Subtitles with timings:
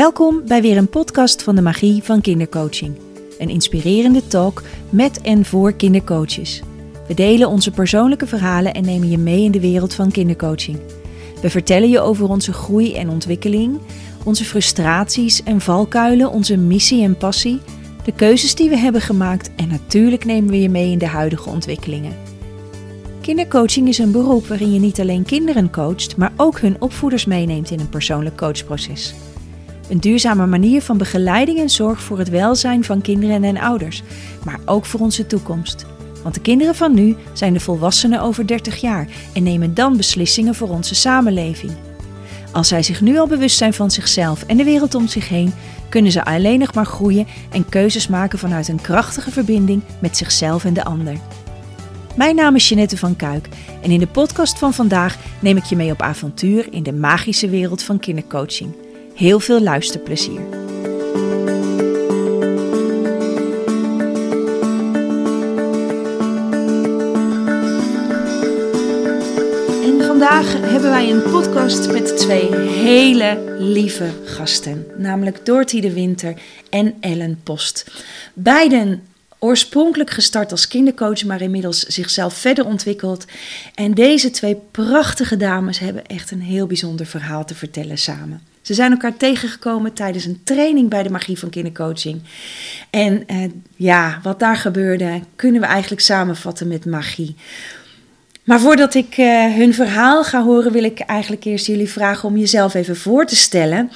[0.00, 2.98] Welkom bij weer een podcast van de Magie van Kindercoaching.
[3.38, 6.62] Een inspirerende talk met en voor kindercoaches.
[7.08, 10.78] We delen onze persoonlijke verhalen en nemen je mee in de wereld van kindercoaching.
[11.42, 13.78] We vertellen je over onze groei en ontwikkeling,
[14.24, 17.60] onze frustraties en valkuilen, onze missie en passie,
[18.04, 21.48] de keuzes die we hebben gemaakt en natuurlijk nemen we je mee in de huidige
[21.48, 22.16] ontwikkelingen.
[23.20, 27.70] Kindercoaching is een beroep waarin je niet alleen kinderen coacht, maar ook hun opvoeders meeneemt
[27.70, 29.14] in een persoonlijk coachproces.
[29.90, 34.02] Een duurzame manier van begeleiding en zorg voor het welzijn van kinderen en ouders,
[34.44, 35.86] maar ook voor onze toekomst.
[36.22, 40.54] Want de kinderen van nu zijn de volwassenen over 30 jaar en nemen dan beslissingen
[40.54, 41.72] voor onze samenleving.
[42.52, 45.52] Als zij zich nu al bewust zijn van zichzelf en de wereld om zich heen,
[45.88, 50.64] kunnen ze alleen nog maar groeien en keuzes maken vanuit een krachtige verbinding met zichzelf
[50.64, 51.16] en de ander.
[52.16, 53.48] Mijn naam is Jeanette van Kuik
[53.82, 57.48] en in de podcast van vandaag neem ik je mee op avontuur in de magische
[57.48, 58.74] wereld van kindercoaching.
[59.20, 60.40] Heel veel luisterplezier.
[69.82, 76.34] En vandaag hebben wij een podcast met twee hele lieve gasten, namelijk Dorothy de Winter
[76.70, 77.90] en Ellen Post.
[78.34, 79.02] Beiden
[79.38, 83.24] oorspronkelijk gestart als kindercoach, maar inmiddels zichzelf verder ontwikkeld.
[83.74, 88.48] En deze twee prachtige dames hebben echt een heel bijzonder verhaal te vertellen samen.
[88.70, 92.22] Ze zijn elkaar tegengekomen tijdens een training bij de magie van kindercoaching.
[92.90, 97.36] En eh, ja, wat daar gebeurde, kunnen we eigenlijk samenvatten met magie.
[98.44, 102.36] Maar voordat ik uh, hun verhaal ga horen, wil ik eigenlijk eerst jullie vragen om
[102.36, 103.90] jezelf even voor te stellen.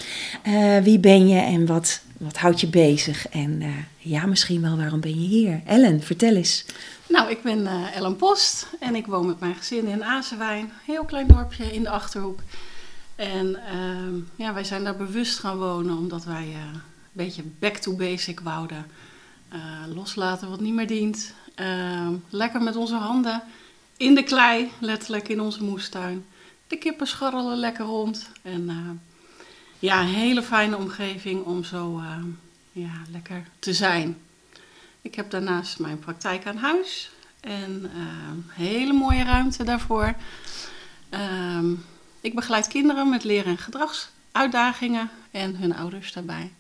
[0.47, 3.29] Uh, wie ben je en wat, wat houdt je bezig?
[3.29, 3.63] En
[3.99, 5.61] ja, misschien wel waarom ben je hier?
[5.67, 6.65] Ellen, vertel eens.
[7.09, 10.73] Nou, ik ben Ellen Post en ik woon met mijn gezin in Azewijn.
[10.87, 12.39] Heel klein dorpje in de Achterhoek.
[13.17, 16.81] En uh, ja, wij zijn daar bewust gaan wonen omdat wij uh, een
[17.13, 18.87] beetje back to basic wouden.
[19.53, 21.35] Uh, loslaten wat niet meer dient.
[21.55, 23.43] Ehm, lekker met onze handen
[23.97, 26.25] in de klei, letterlijk in onze moestuin.
[26.67, 28.31] De kippen scharrelen lekker rond.
[28.43, 28.77] En eh,
[29.79, 32.03] ja, een hele fijne omgeving om zo
[32.73, 34.19] ja, lekker te zijn.
[35.03, 37.11] Ik heb daarnaast mijn praktijk aan huis.
[37.41, 37.91] En
[38.49, 40.15] hele mooie ruimte daarvoor.
[41.09, 41.73] Ehm,
[42.25, 46.53] ik begeleid kinderen met leren- en gedragsuitdagingen en hun ouders daarbij.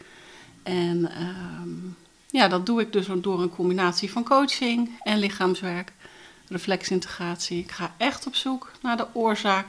[0.63, 1.97] En um,
[2.31, 5.93] ja, dat doe ik dus door een combinatie van coaching en lichaamswerk,
[6.49, 7.59] reflexintegratie.
[7.59, 9.67] Ik ga echt op zoek naar de oorzaak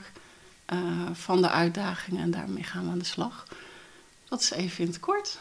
[0.74, 0.80] uh,
[1.14, 3.48] van de uitdagingen en daarmee gaan we aan de slag.
[4.30, 5.40] Dat is even in het kort.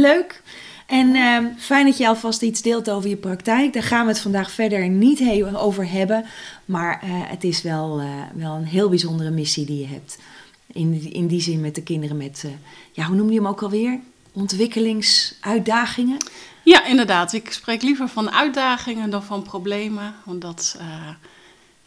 [0.00, 0.42] Leuk.
[0.86, 3.72] En uh, fijn dat je alvast iets deelt over je praktijk.
[3.72, 6.24] Daar gaan we het vandaag verder niet heel over hebben.
[6.64, 10.18] Maar uh, het is wel, uh, wel een heel bijzondere missie die je hebt.
[10.66, 12.44] In, in die zin met de kinderen met,
[12.92, 13.98] ja, hoe noem je hem ook alweer?
[14.32, 16.16] Ontwikkelingsuitdagingen?
[16.62, 17.32] Ja, inderdaad.
[17.32, 20.14] Ik spreek liever van uitdagingen dan van problemen.
[20.24, 20.78] Want dat,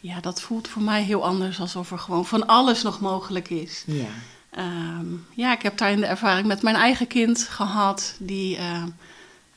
[0.00, 3.84] ja, dat voelt voor mij heel anders alsof er gewoon van alles nog mogelijk is.
[3.86, 4.08] Ja.
[4.58, 8.84] Um, ja, ik heb daarin de ervaring met mijn eigen kind gehad, die uh,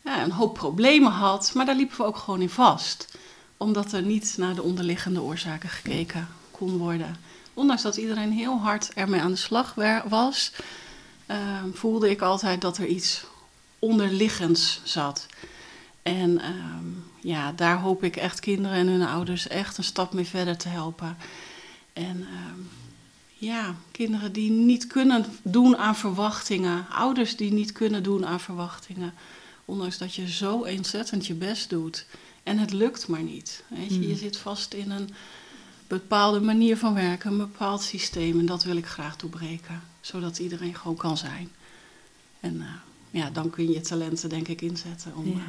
[0.02, 3.18] ja, een hoop problemen had, maar daar liepen we ook gewoon in vast.
[3.58, 7.16] Omdat er niet naar de onderliggende oorzaken gekeken kon worden.
[7.54, 10.52] Ondanks dat iedereen heel hard ermee aan de slag was,
[11.28, 11.38] uh,
[11.74, 13.26] voelde ik altijd dat er iets
[13.80, 15.26] onderliggends zat.
[16.04, 16.42] En
[17.22, 20.70] ja, daar hoop ik echt kinderen en hun ouders echt een stap mee verder te
[20.70, 21.18] helpen.
[21.94, 22.60] En ehm,
[23.44, 29.14] ja, kinderen die niet kunnen doen aan verwachtingen, ouders die niet kunnen doen aan verwachtingen,
[29.66, 32.06] ondanks dat je zo ontzettend je best doet
[32.44, 33.64] en het lukt maar niet.
[33.68, 34.08] Weet je, mm.
[34.08, 35.10] je zit vast in een
[35.88, 40.76] bepaalde manier van werken, een bepaald systeem en dat wil ik graag doorbreken, zodat iedereen
[40.76, 41.50] gewoon kan zijn.
[42.40, 42.66] En uh,
[43.12, 45.28] ja, dan kun je je talenten denk ik inzetten om.
[45.28, 45.34] Ja.
[45.34, 45.44] Uh,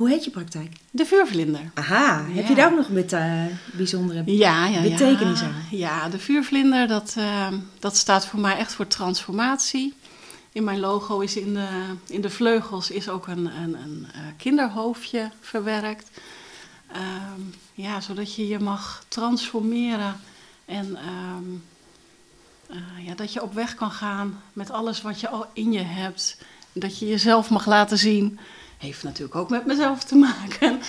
[0.00, 0.76] hoe heet je praktijk?
[0.90, 1.70] De vuurvlinder.
[1.74, 5.64] Aha, heb je daar ook nog met uh, bijzondere ja, ja, betekenis aan?
[5.70, 7.48] Ja, de vuurvlinder, dat, uh,
[7.78, 9.94] dat staat voor mij echt voor transformatie.
[10.52, 11.68] In mijn logo is in de,
[12.06, 16.10] in de vleugels is ook een, een, een uh, kinderhoofdje verwerkt.
[16.96, 20.20] Um, ja, zodat je je mag transformeren
[20.64, 20.98] en
[21.36, 21.64] um,
[23.06, 26.38] ja, dat je op weg kan gaan met alles wat je al in je hebt.
[26.72, 28.38] Dat je jezelf mag laten zien
[28.80, 30.80] heeft natuurlijk ook met mezelf te maken.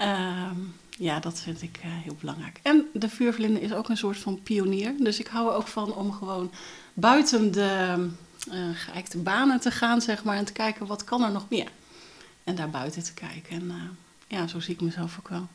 [0.00, 0.50] Uh,
[1.08, 2.60] ja, dat vind ik uh, heel belangrijk.
[2.62, 4.94] En de vuurvlinder is ook een soort van pionier.
[4.98, 6.50] Dus ik hou er ook van om gewoon
[6.94, 8.08] buiten de
[8.52, 10.36] uh, geëikte banen te gaan, zeg maar.
[10.36, 11.68] En te kijken, wat kan er nog meer?
[12.44, 13.56] En daar buiten te kijken.
[13.56, 13.74] En uh,
[14.26, 15.46] ja, zo zie ik mezelf ook wel.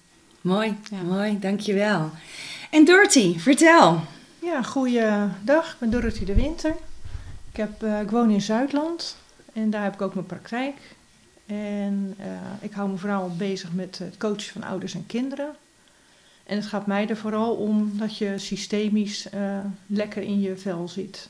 [0.41, 1.01] Mooi, ja.
[1.01, 2.11] mooi, dankjewel.
[2.71, 4.01] En Dorothy, vertel.
[4.39, 5.71] Ja, goeiedag.
[5.71, 6.75] Ik ben Dorothy de Winter.
[7.51, 9.17] Ik, heb, ik woon in Zuidland.
[9.53, 10.75] En daar heb ik ook mijn praktijk.
[11.47, 12.27] En eh,
[12.59, 15.55] ik hou me vooral bezig met het coachen van ouders en kinderen.
[16.43, 20.87] En het gaat mij er vooral om dat je systemisch eh, lekker in je vel
[20.87, 21.29] zit.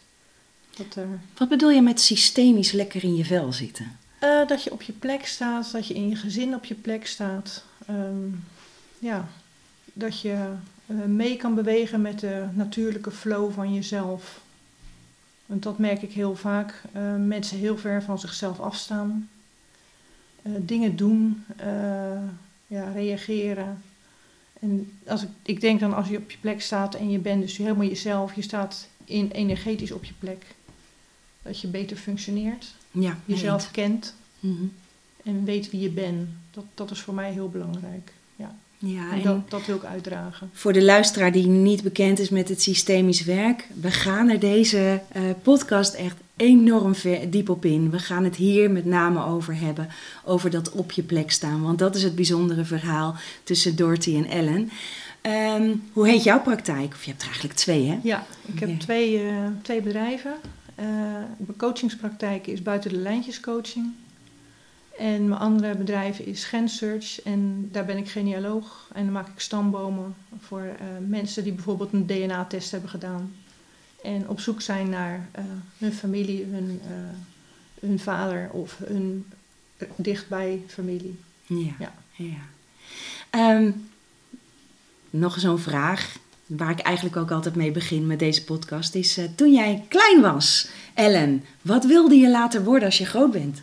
[0.75, 3.97] Dat, er, Wat bedoel je met systemisch lekker in je vel zitten?
[4.19, 7.07] eh, dat je op je plek staat, dat je in je gezin op je plek
[7.07, 7.63] staat.
[7.87, 8.27] Ehm,
[8.99, 9.27] ja,
[9.93, 10.51] dat je
[11.05, 14.41] mee kan bewegen met de natuurlijke flow van jezelf.
[15.45, 16.81] Want dat merk ik heel vaak.
[17.17, 19.29] mensen heel ver van zichzelf afstaan.
[20.47, 21.67] Eh, dingen doen, eh,
[22.67, 23.81] ja, reageren.
[24.59, 27.41] En als ik, ik denk dan als je op je plek staat en je bent
[27.41, 30.45] dus helemaal jezelf, je staat in, energetisch op je plek,
[31.41, 34.63] dat je beter functioneert, Ja, jezelf kent Mhm.
[35.23, 36.27] en weet wie je bent.
[36.51, 38.11] Dat, dat is voor mij heel belangrijk.
[38.35, 38.55] Ja.
[38.77, 40.49] Ja, En en dat, dat wil ik uitdragen.
[40.53, 45.01] voor de luisteraar die niet bekend is met het systemisch werk, we gaan er deze
[45.11, 47.89] eh, podcast echt enorm ver, diep op in.
[47.89, 49.87] We gaan het hier met name over hebben,
[50.23, 51.61] over dat op je plek staan.
[51.61, 54.69] Want dat is het bijzondere verhaal tussen Dorothy en Ellen.
[55.21, 56.93] Ehm, hoe heet jouw praktijk?
[56.93, 57.99] Of je hebt er eigenlijk twee, hè?
[58.03, 58.77] Ja, ik heb Ja.
[58.77, 60.33] twee, eh, twee bedrijven.
[60.75, 60.85] Eh,
[61.37, 63.85] mijn coachingspraktijk is buiten de lijntjes coaching.
[64.97, 68.89] En mijn andere bedrijf is Gensearch en daar ben ik genealoog.
[68.93, 73.31] En dan maak ik stambomen voor eh, mensen die bijvoorbeeld een DNA-test hebben gedaan.
[74.01, 75.43] En op zoek zijn naar eh,
[75.77, 76.91] hun familie, hun, eh,
[77.79, 79.25] hun vader of hun
[79.77, 81.19] eh, dichtbij familie.
[81.45, 81.73] Ja.
[81.79, 81.93] Ja.
[82.15, 82.47] ja.
[83.29, 83.71] Ehm,
[85.09, 89.25] nog zo'n vraag, waar ik eigenlijk ook altijd mee begin met deze podcast, is eh,
[89.35, 93.61] toen jij klein was, Ellen, wat wilde je later worden als je groot bent?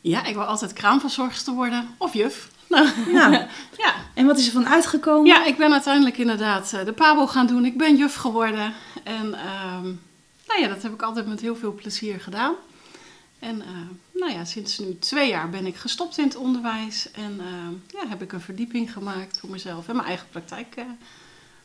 [0.00, 1.88] Ja, ik wil altijd kraamverzorgster worden.
[1.96, 2.50] Of juf.
[2.74, 3.32] Nou, Nou,
[3.84, 3.94] ja.
[4.14, 5.26] en wat is er van uitgekomen?
[5.26, 7.64] ja, ik ben uiteindelijk inderdaad eh, de pabo gaan doen.
[7.64, 8.74] Ik ben juf geworden.
[9.04, 9.84] En ehm,
[10.46, 12.54] nou ja, dat heb ik altijd met heel veel plezier gedaan.
[13.38, 13.68] En eh,
[14.12, 17.10] nou ja, sinds nu twee jaar ben ik gestopt in het onderwijs.
[17.10, 20.84] En eh, ja, heb ik een verdieping gemaakt voor mezelf en mijn eigen praktijk eh,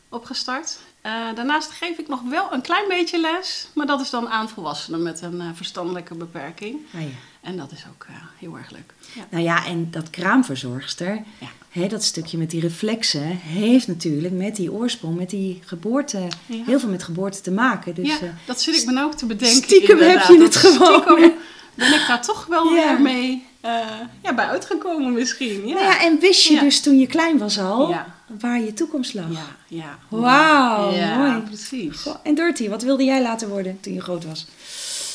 [0.08, 0.78] opgestart.
[1.00, 3.68] Eh, daarnaast geef ik nog wel een klein beetje les.
[3.74, 6.80] Maar dat is dan aan volwassenen met een eh, verstandelijke beperking.
[6.94, 7.08] Ah, ja.
[7.40, 8.94] En dat is ook eh, heel erg leuk.
[9.14, 9.26] Ja.
[9.30, 11.46] Nou ja, en dat kraamverzorgster, Ja.
[11.70, 16.64] hè, dat stukje met die reflexen, heeft natuurlijk met die oorsprong, met die geboorte, Ja.
[16.66, 17.94] heel veel met geboorte te maken.
[17.94, 19.62] Dus, ja, eh, dat zit ik me nou ook te bedenken.
[19.62, 21.00] stiekem heb je Dat het gewoon.
[21.02, 21.32] Stiekem
[21.74, 22.86] ben ik daar toch wel Ja.
[22.88, 23.78] weer mee eh,
[24.22, 25.66] ja, bij uitgekomen misschien.
[25.68, 26.60] Ja, nou ja, en wist je Ja.
[26.60, 29.30] dus toen je klein was al, ja, waar je toekomst lag?
[29.32, 29.46] ja.
[29.68, 29.98] ja.
[30.08, 31.40] Wauw, ja, mooi.
[31.40, 32.00] precies.
[32.00, 34.46] Goh, En Dorothy, wat wilde jij later worden toen je groot was?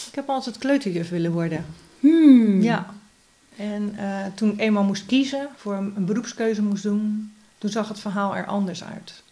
[0.09, 1.65] Ik heb altijd kleuterjuf willen worden.
[2.05, 2.61] Hmm.
[2.61, 2.93] Ja.
[3.55, 7.87] En eh, toen ik eenmaal moest kiezen, voor een, een beroepskeuze moest doen, toen zag
[7.87, 9.23] het verhaal er anders uit.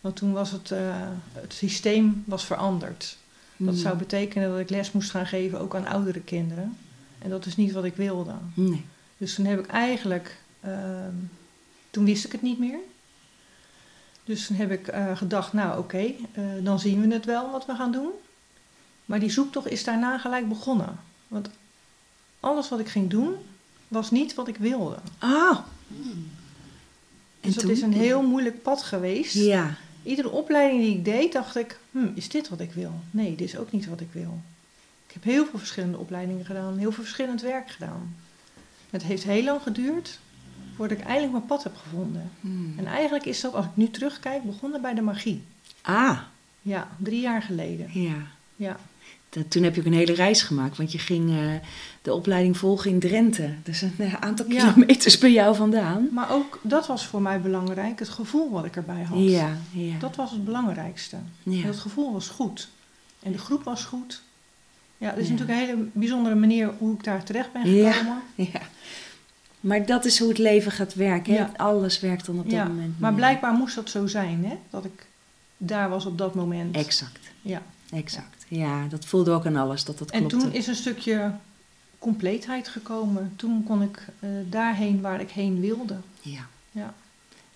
[0.00, 3.16] Want toen was het, eh, het systeem was veranderd.
[3.56, 3.82] Dat Hmm.
[3.82, 6.76] zou betekenen dat ik les moest gaan geven ook aan oudere kinderen.
[7.18, 8.34] En dat is niet wat ik wilde.
[8.54, 8.84] Nee.
[9.18, 11.14] Dus toen heb ik eigenlijk, ehm,
[11.90, 12.78] toen wist ik het niet meer.
[14.24, 16.14] Dus toen heb ik eh, gedacht, nou oké,
[16.62, 18.10] dan zien we het wel wat we gaan doen.
[19.04, 20.98] Maar die zoektocht is daarna gelijk begonnen.
[21.28, 21.50] Want
[22.42, 23.34] alles wat ik ging doen,
[23.88, 24.96] was niet wat ik wilde.
[25.18, 25.58] Ah.
[27.40, 29.34] Dus dat is een heel moeilijk pad geweest.
[29.34, 29.74] Ja.
[30.02, 32.92] Iedere opleiding die ik deed, dacht ik, hm, is dit wat ik wil?
[33.10, 34.40] Nee, dit is ook niet wat ik wil.
[35.06, 38.16] Ik heb heel veel verschillende opleidingen gedaan, heel veel verschillend werk gedaan.
[38.90, 40.18] Het heeft heel lang geduurd
[40.76, 42.30] voordat ik eindelijk mijn pad heb gevonden.
[42.40, 42.74] Hmm.
[42.78, 45.42] En eigenlijk is dat, als ik nu terugkijk, begonnen bij de magie.
[45.80, 46.18] Ah,
[46.62, 47.90] Ja, drie jaar geleden.
[47.92, 48.16] ja.
[48.56, 48.76] Ja,
[49.34, 51.36] Dat- toen heb je ook een hele reis gemaakt, want je ging eh,
[52.02, 53.54] de opleiding volgen in Drenthe.
[53.62, 54.58] Dus een eh, aantal Ja.
[54.72, 56.08] kilometers bij jou vandaan.
[56.12, 59.18] maar ook dat was voor mij belangrijk, het gevoel wat ik erbij had.
[59.18, 59.98] Ja, ja.
[59.98, 61.16] Dat was het belangrijkste.
[61.42, 61.66] ja.
[61.66, 62.68] Het gevoel was goed.
[63.22, 64.22] En de groep was goed.
[64.98, 65.32] Ja, het is Ja.
[65.32, 68.22] natuurlijk een hele bijzondere manier hoe ik daar terecht ben gekomen.
[68.52, 68.60] ja.
[69.60, 71.34] Maar dat is hoe het leven gaat werken.
[71.34, 71.44] hè?
[71.58, 73.00] Alles werkt dan op dat Ja, moment.
[73.00, 74.58] maar blijkbaar moest dat zo zijn, hè?
[74.70, 75.06] Dat ik
[75.56, 76.76] daar was op dat moment.
[76.76, 77.62] Exact, Ja.
[77.90, 78.41] exact.
[78.54, 80.36] Ja, dat voelde ook aan alles, dat dat En klopte.
[80.36, 81.32] toen is een stukje
[81.98, 83.32] compleetheid gekomen.
[83.36, 85.96] Toen kon ik eh, daarheen waar ik heen wilde.
[86.20, 86.46] Ja.
[86.70, 86.94] Ja.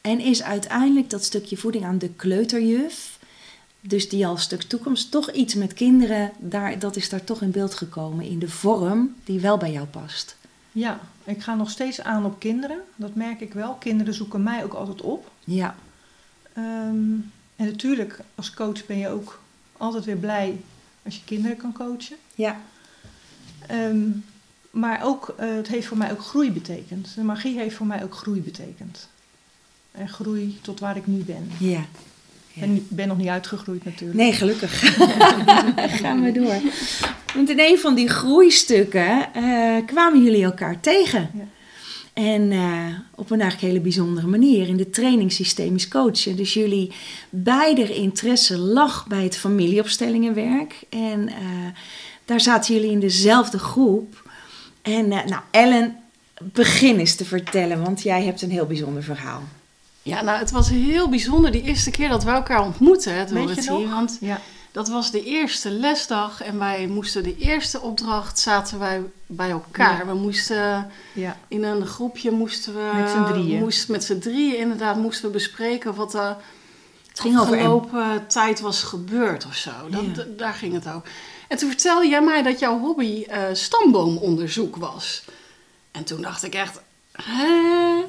[0.01, 3.19] En is uiteindelijk dat stukje voeding aan de kleuterjuf,
[3.81, 7.51] dus die al stuk toekomst, toch iets met kinderen, daar, dat is daar toch in
[7.51, 10.37] beeld gekomen in de vorm die wel bij jou past.
[10.73, 12.79] Ja, ik ga nog steeds aan op kinderen.
[12.97, 13.73] Dat merk ik wel.
[13.75, 15.31] Kinderen zoeken mij ook altijd op.
[15.45, 15.75] Ja,
[16.53, 17.13] Ehm,
[17.57, 19.41] en natuurlijk, als coach ben je ook
[19.77, 20.57] altijd weer blij
[21.07, 22.17] als je kinderen kan coachen.
[22.35, 22.61] ja,
[23.67, 24.09] Ehm,
[24.71, 27.15] maar ook, eh, het heeft voor mij ook groei betekend.
[27.15, 29.09] De magie heeft voor mij ook groei betekend.
[29.93, 31.51] En groei tot waar ik nu ben.
[31.59, 31.85] ja.
[32.53, 32.63] Ja.
[32.63, 34.19] En ik ben nog niet uitgegroeid natuurlijk.
[34.19, 34.81] Nee, gelukkig.
[36.03, 36.55] Gaan we door.
[37.35, 41.31] Want in een van die groeistukken eh, kwamen jullie elkaar tegen.
[41.35, 41.45] Ja.
[42.17, 46.37] En eh, op een eigenlijk hele bijzondere manier in de training systemisch coachen.
[46.37, 46.93] Dus jullie
[47.31, 50.83] beider interesse lag bij het familieopstellingenwerk.
[50.89, 51.37] En eh,
[52.25, 54.31] daar zaten jullie in dezelfde groep.
[54.83, 55.97] En eh, nou, Ellen,
[56.43, 59.43] begin eens te vertellen, want jij hebt een heel bijzonder verhaal.
[60.03, 63.69] Ja, nou, het was heel bijzonder die eerste keer dat we elkaar ontmoetten, Dorothy.
[63.69, 63.91] nog?
[63.91, 64.41] Want Ja.
[64.77, 69.99] Dat was de eerste lesdag en wij moesten de eerste opdracht, zaten wij bij elkaar.
[69.99, 70.07] Ja.
[70.07, 71.37] We moesten Ja.
[71.49, 72.91] in een groepje, moesten we...
[72.95, 73.59] Met z'n drieën.
[73.59, 76.37] Moest, met z'n drieën inderdaad, moesten we bespreken wat er
[77.09, 77.59] Het ging over Em.
[77.59, 79.71] afgelopen tijd was gebeurd of zo.
[79.91, 80.25] Dat, Ja.
[80.37, 81.03] Daar ging het over.
[81.49, 85.25] En toen vertelde jij mij dat jouw hobby eh, stamboomonderzoek was.
[85.91, 86.81] En toen dacht ik echt,
[87.13, 88.05] hè?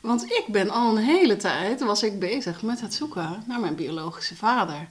[0.00, 3.74] Want ik ben al een hele tijd, was ik bezig met het zoeken naar mijn
[3.74, 4.88] biologische vader.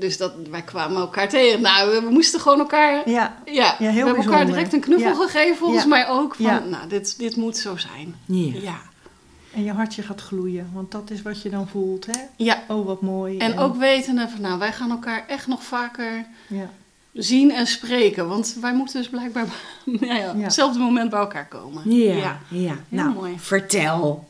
[0.00, 1.60] Dus dat, wij kwamen elkaar tegen.
[1.60, 3.08] Nou, we, moesten gewoon elkaar...
[3.10, 3.36] Ja.
[3.44, 6.34] Ja, heel we hebben elkaar direct een knuffel gegeven, volgens mij ook.
[6.34, 8.14] Van, nou, dit, dit moet zo zijn.
[8.24, 8.60] Ja.
[8.60, 8.80] Ja.
[9.54, 12.20] En je hartje gaat gloeien, want dat is wat je dan voelt, hè?
[12.36, 12.62] ja.
[12.68, 13.38] Oh, wat mooi.
[13.38, 16.70] En ook wetende van, nou, wij gaan elkaar echt nog vaker Ja.
[17.12, 18.28] zien en spreken.
[18.28, 19.44] Want wij moeten dus blijkbaar
[19.84, 21.90] ja, ja, op hetzelfde moment bij elkaar komen.
[21.94, 22.76] Ja, Ja.
[22.88, 23.34] Nou, mooi.
[23.38, 24.28] vertel.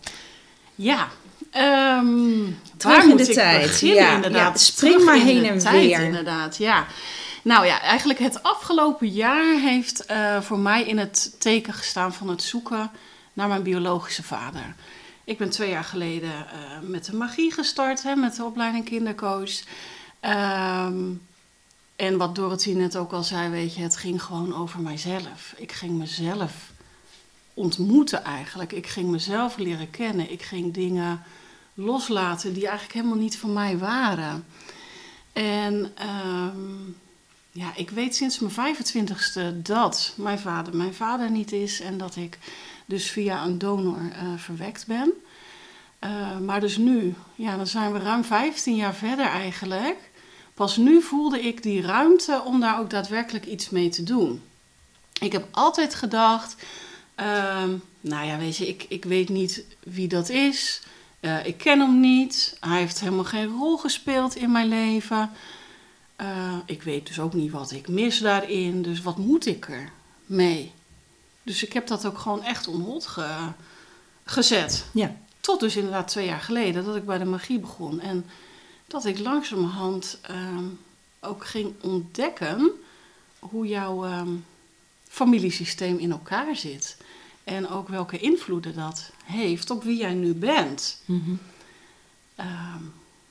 [0.74, 1.08] Ja.
[1.50, 3.62] Terug waar in moet de ik tijd.
[3.62, 4.52] beginnen, Ja, inderdaad?
[4.58, 6.00] ja, spring maar heen en tijd, weer.
[6.00, 6.86] Inderdaad, ja.
[7.42, 12.28] Nou ja, eigenlijk het afgelopen jaar heeft eh, voor mij in het teken gestaan van
[12.28, 12.90] het zoeken
[13.32, 14.74] naar mijn biologische vader.
[15.24, 19.50] Ik ben twee jaar geleden eh, met de magie gestart, hè, met de opleiding kindercoach.
[20.20, 20.94] Ehm,
[21.96, 25.52] en wat Dorothy net ook al zei, weet je, het ging gewoon over mijzelf.
[25.56, 26.52] Ik ging mezelf
[27.54, 28.72] ontmoeten eigenlijk.
[28.72, 30.30] Ik ging mezelf leren kennen.
[30.32, 31.22] Ik ging dingen
[31.74, 34.46] loslaten die eigenlijk helemaal niet van mij waren.
[35.32, 36.90] En ehm,
[37.52, 42.16] ja, ik weet sinds mijn 25ste dat mijn vader mijn vader niet is en dat
[42.16, 42.38] ik
[42.86, 45.12] dus via een donor eh, verwekt ben.
[45.98, 50.10] Eh, maar dus nu, ja, dan zijn we ruim 15 jaar verder eigenlijk.
[50.54, 54.42] Pas nu voelde ik die ruimte om daar ook daadwerkelijk iets mee te doen.
[55.20, 56.56] Ik heb altijd gedacht,
[57.14, 60.82] ehm, nou ja, weet je, ik, ik weet niet wie dat is.
[61.20, 62.56] Eh, ik ken hem niet.
[62.60, 65.30] Hij heeft helemaal geen rol gespeeld in mijn leven.
[66.16, 68.82] Eh, ik weet dus ook niet wat ik mis daarin.
[68.82, 69.90] Dus wat moet ik er
[70.26, 70.72] mee?
[71.42, 73.48] Dus ik heb dat ook gewoon echt onhold ge-
[74.24, 74.84] gezet.
[74.92, 75.16] Ja.
[75.40, 78.00] Tot dus inderdaad twee jaar geleden dat ik bij de magie begon.
[78.00, 78.26] En
[78.86, 80.64] dat ik langzamerhand ehm,
[81.20, 82.70] ook ging ontdekken
[83.38, 84.28] hoe jouw ehm,
[85.08, 86.96] familiesysteem in elkaar zit.
[87.50, 91.02] En ook welke invloeden dat heeft op wie jij nu bent.
[91.04, 91.34] Mhm.
[92.34, 92.82] Ehm,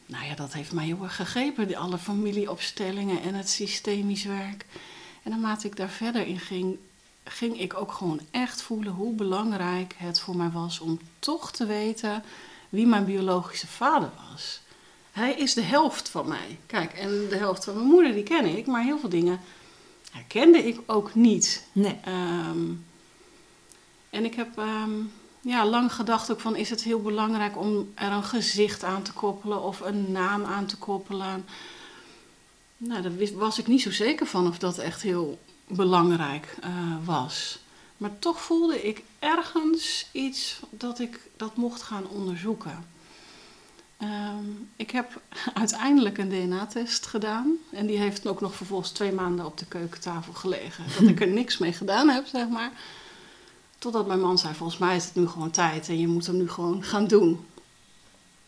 [0.06, 4.66] nou ja, dat heeft mij heel erg gegrepen, die alle familieopstellingen en het systemisch werk.
[5.24, 6.78] En naarmate ik daar verder in ging,
[7.24, 11.66] ging ik ook gewoon echt voelen hoe belangrijk het voor mij was om toch te
[11.66, 12.24] weten
[12.70, 14.62] wie mijn biologische vader was.
[15.12, 16.60] Hij is de helft van mij.
[16.66, 19.40] Kijk, en de helft van mijn moeder, die ken ik, maar heel veel dingen
[20.12, 21.68] herkende ik ook niet.
[21.72, 21.98] Nee.
[22.04, 22.60] Ehm,
[24.10, 24.92] en ik heb ehm,
[25.42, 29.14] ja, lang gedacht ook van, is het heel belangrijk om er een gezicht aan te
[29.14, 31.46] koppelen of een naam aan te koppelen.
[32.78, 36.70] Nou, daar was ik niet zo zeker van of dat echt heel belangrijk eh,
[37.06, 37.60] was.
[37.98, 42.86] Maar toch voelde ik ergens iets dat ik dat mocht gaan onderzoeken.
[43.98, 45.22] Ehm, ik heb
[45.54, 47.58] uiteindelijk een DNA-test gedaan.
[47.72, 50.84] En die heeft ook nog vervolgens twee maanden op de keukentafel gelegen.
[51.00, 52.72] Dat ik er niks mee gedaan heb, zeg maar.
[53.80, 56.38] Totdat mijn man zei, volgens mij is het nu gewoon tijd en je moet hem
[56.38, 57.46] nu gewoon gaan doen.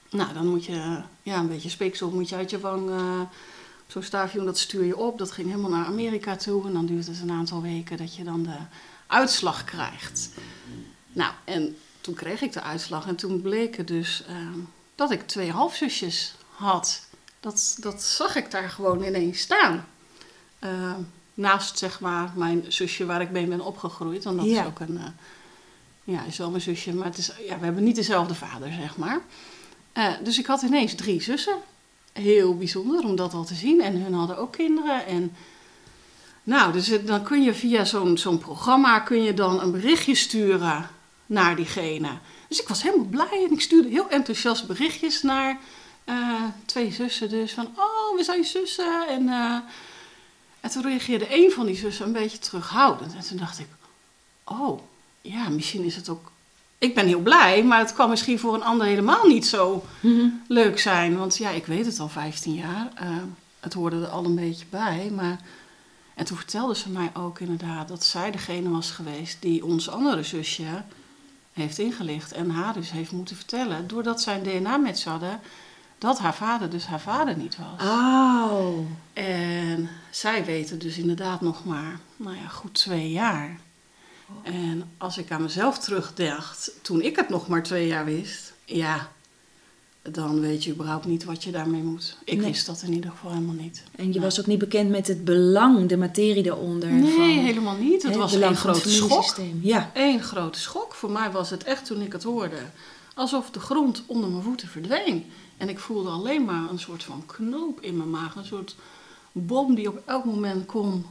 [0.09, 3.21] Nou, dan moet je, ja, een beetje speeksel moet je uit je wang, eh,
[3.87, 5.17] zo'n staafje, dat stuur je op.
[5.17, 8.23] Dat ging helemaal naar Amerika toe en dan duurt het een aantal weken dat je
[8.23, 8.57] dan de
[9.07, 10.29] uitslag krijgt.
[11.11, 14.35] Nou, en toen kreeg ik de uitslag en toen bleek het dus eh,
[14.95, 17.05] dat ik twee halfzusjes had.
[17.39, 19.87] Dat, dat zag ik daar gewoon ineens staan.
[20.59, 20.95] Eh,
[21.41, 24.23] naast zeg maar mijn zusje waar ik mee ben opgegroeid.
[24.23, 24.61] Want dat Ja.
[24.61, 25.03] is ook een, eh,
[26.03, 28.97] ja, is wel mijn zusje, maar het is, ja, we hebben niet dezelfde vader, zeg
[28.97, 29.19] maar.
[29.93, 31.55] Eh, dus ik had ineens drie zussen.
[32.13, 33.81] Heel bijzonder om dat al te zien.
[33.81, 35.05] En hun hadden ook kinderen.
[35.05, 35.35] En
[36.43, 40.15] nou, dus het- dan kun je via zo'n zo'n programma kun je dan een berichtje
[40.15, 40.89] sturen
[41.25, 42.09] naar diegene.
[42.47, 45.59] Dus ik was helemaal blij en ik stuurde heel enthousiast berichtjes naar
[46.05, 47.29] eh, twee zussen.
[47.29, 49.07] Dus van, oh, we zijn zussen.
[49.07, 49.29] En,
[50.61, 53.15] en toen reageerde een van die zussen een beetje terughoudend.
[53.15, 53.67] En toen dacht ik,
[54.43, 54.81] oh,
[55.21, 56.31] ja, misschien is het ook...
[56.77, 60.25] Ik ben heel blij, maar het kan misschien voor een ander helemaal niet zo Mhm.
[60.47, 61.17] leuk zijn.
[61.17, 62.91] Want ja, ik weet het al 15 jaar.
[62.95, 63.07] Eh,
[63.59, 65.11] het hoorde er al een beetje bij.
[65.15, 65.39] Maar...
[66.13, 70.23] En toen vertelde ze mij ook inderdaad dat zij degene was geweest die ons andere
[70.23, 70.83] zusje
[71.53, 75.39] heeft ingelicht en haar dus heeft moeten vertellen, doordat zij een DNA-match hadden,
[76.01, 77.87] dat haar vader dus haar vader niet was.
[77.89, 78.77] Oh.
[79.13, 83.59] En zij weten dus inderdaad nog maar, nou ja, goed twee jaar.
[84.43, 89.11] En als ik aan mezelf terugdacht, toen ik het nog maar twee jaar wist, ja,
[90.01, 92.17] dan weet je überhaupt niet wat je daarmee moet.
[92.23, 92.45] Ik Nee.
[92.51, 93.83] wist dat in ieder geval helemaal niet.
[93.95, 96.89] En je was ook niet bekend met het belang, de materie daaronder.
[96.91, 98.03] Nee, van, helemaal niet.
[98.03, 99.35] Het was het grote schok.
[99.61, 99.91] Ja.
[99.93, 100.93] Eén grote schok.
[100.93, 102.57] Voor mij was het echt toen ik het hoorde,
[103.13, 105.25] alsof de grond onder mijn voeten verdween.
[105.61, 108.35] En ik voelde alleen maar een soort van knoop in mijn maag.
[108.35, 108.75] Een soort
[109.31, 111.05] bom die op elk moment kon,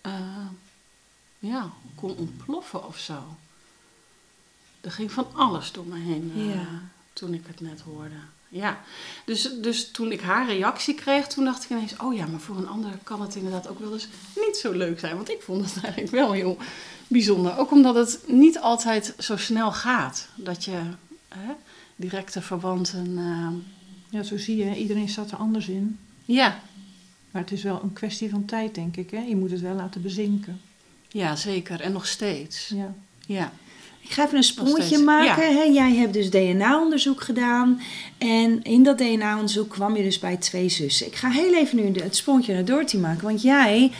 [0.00, 0.46] eh,
[1.38, 3.22] ja, kon ontploffen of zo.
[4.80, 6.66] Er ging van alles door me heen eh, Ja.
[7.12, 8.14] toen ik het net hoorde.
[8.48, 8.80] Ja,
[9.24, 11.96] dus, dus toen ik haar reactie kreeg, toen dacht ik ineens...
[11.96, 14.98] oh ja, maar voor een ander kan het inderdaad ook wel eens niet zo leuk
[14.98, 15.16] zijn.
[15.16, 16.56] Want ik vond het eigenlijk wel heel
[17.06, 17.58] bijzonder.
[17.58, 20.28] Ook omdat het niet altijd zo snel gaat.
[20.34, 20.82] Dat je
[21.28, 21.52] hè,
[22.00, 23.18] directe verwanten...
[23.18, 23.48] eh,
[24.10, 25.98] Ja, zo zie je, iedereen staat er anders in.
[26.24, 26.60] ja,
[27.30, 29.10] Maar het is wel een kwestie van tijd, denk ik.
[29.10, 29.20] Hè?
[29.20, 30.60] Je moet het wel laten bezinken.
[31.08, 31.80] ja, zeker.
[31.80, 32.68] En nog steeds.
[32.74, 32.94] Ja.
[33.26, 33.52] Ja.
[34.00, 35.50] Ik ga even een sprongetje maken.
[35.50, 35.56] Ja.
[35.56, 35.62] Hè?
[35.62, 37.80] Jij hebt dus DNA-onderzoek gedaan.
[38.18, 41.06] En in dat DNA-onderzoek kwam je dus bij twee zussen.
[41.06, 43.22] Ik ga heel even nu het sprongetje naar Dorothy maken.
[43.24, 43.90] Want jij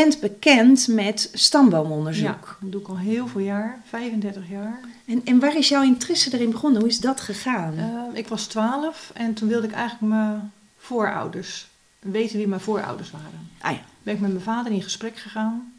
[0.00, 2.24] bent bekend met stamboomonderzoek.
[2.24, 4.80] ja, dat doe ik al heel veel jaar, 35 jaar.
[5.04, 6.80] En, en waar is jouw interesse erin begonnen?
[6.80, 7.78] Hoe is dat gegaan?
[7.78, 13.10] Eh, ik was 12 en toen wilde ik eigenlijk mijn voorouders weten wie mijn voorouders
[13.10, 13.48] waren.
[13.60, 13.80] ah ja.
[14.02, 15.72] Ben ik met mijn vader in gesprek gegaan.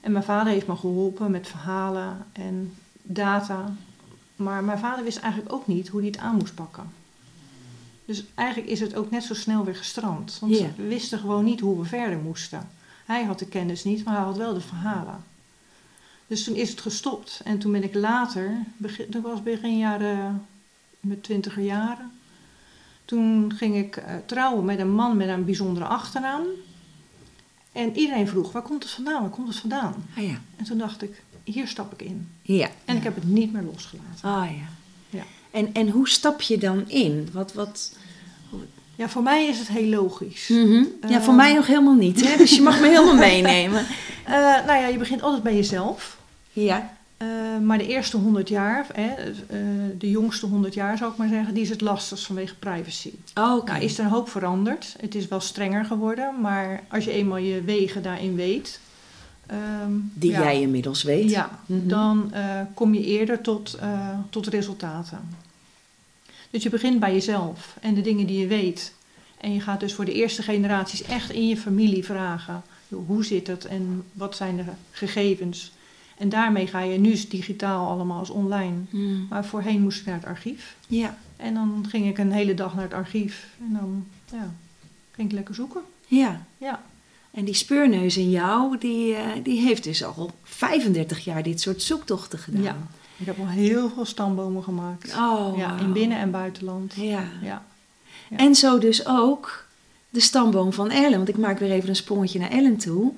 [0.00, 3.72] En mijn vader heeft me geholpen met verhalen en data.
[4.36, 6.92] Maar mijn vader wist eigenlijk ook niet hoe hij het aan moest pakken.
[8.04, 10.38] Dus eigenlijk is het ook net zo snel weer gestrand.
[10.40, 12.78] Want we wisten gewoon niet hoe we verder moesten.
[13.10, 15.24] Hij had de kennis niet, maar hij had wel de verhalen.
[16.26, 17.40] Dus toen is het gestopt.
[17.44, 20.46] En toen ben ik later, begin, dat was begin jaren,
[21.00, 22.10] met twintiger jaren.
[23.04, 26.42] Toen ging ik eh, trouwen met een man met een bijzondere achternaam.
[27.72, 29.94] En iedereen vroeg, waar komt het vandaan, waar komt het vandaan?
[30.16, 30.40] Ah ja.
[30.56, 32.28] En toen dacht ik, hier stap ik in.
[32.42, 32.70] Ja.
[32.84, 34.28] En ik heb het niet meer losgelaten.
[34.28, 34.68] Ah ja.
[35.18, 35.24] Ja.
[35.50, 37.28] En, en hoe stap je dan in?
[37.32, 37.96] Wat, wat...
[39.00, 40.48] Ja, voor mij is het heel logisch.
[40.48, 40.84] Mhm.
[41.08, 42.28] Ja, Eh, voor mij nog helemaal niet.
[42.28, 42.36] Hè?
[42.36, 43.86] Dus je mag me helemaal meenemen.
[44.24, 44.32] Eh,
[44.66, 46.18] nou ja, je begint altijd bij jezelf.
[46.52, 46.96] Ja.
[47.16, 47.26] Eh,
[47.62, 49.58] maar de eerste 100 jaar, hè, eh,
[49.98, 53.10] de jongste 100 jaar zou ik maar zeggen, die is het lastigst vanwege privacy.
[53.34, 53.70] Oh, Oké.
[53.72, 54.94] Nou, is er een hoop veranderd.
[55.00, 58.80] Het is wel strenger geworden, maar als je eenmaal je wegen daarin weet.
[59.46, 61.30] ehm, Die ja, jij inmiddels weet.
[61.30, 61.88] Ja, Mhm.
[61.88, 62.42] dan eh,
[62.74, 65.18] kom je eerder tot, eh, tot resultaten.
[66.50, 68.94] Dus je begint bij jezelf en de dingen die je weet.
[69.40, 73.46] En je gaat dus voor de eerste generaties echt in je familie vragen: hoe zit
[73.46, 75.72] het en wat zijn de gegevens?
[76.20, 78.76] En daarmee ga je, nu is digitaal allemaal als online.
[78.90, 79.26] Hmm.
[79.28, 80.76] Maar voorheen moest ik naar het archief.
[80.86, 81.18] Ja.
[81.36, 83.46] En dan ging ik een hele dag naar het archief.
[83.60, 84.54] En dan ja,
[85.10, 85.80] ging ik lekker zoeken.
[86.06, 86.46] Ja.
[86.58, 86.82] Ja,
[87.30, 91.82] En die speurneus in jou, die, eh, die heeft dus al 35 jaar dit soort
[91.82, 92.62] zoektochten gedaan.
[92.62, 92.76] Ja.
[93.20, 95.14] Ik heb al heel veel stambomen gemaakt.
[95.16, 96.94] Oh, ja, in binnen- en buitenland.
[96.96, 97.24] Ja.
[97.42, 97.64] Ja.
[98.30, 98.36] Ja.
[98.36, 99.64] En zo dus ook
[100.10, 101.16] de stamboom van Ellen.
[101.16, 103.12] Want ik maak weer even een sprongetje naar Ellen toe.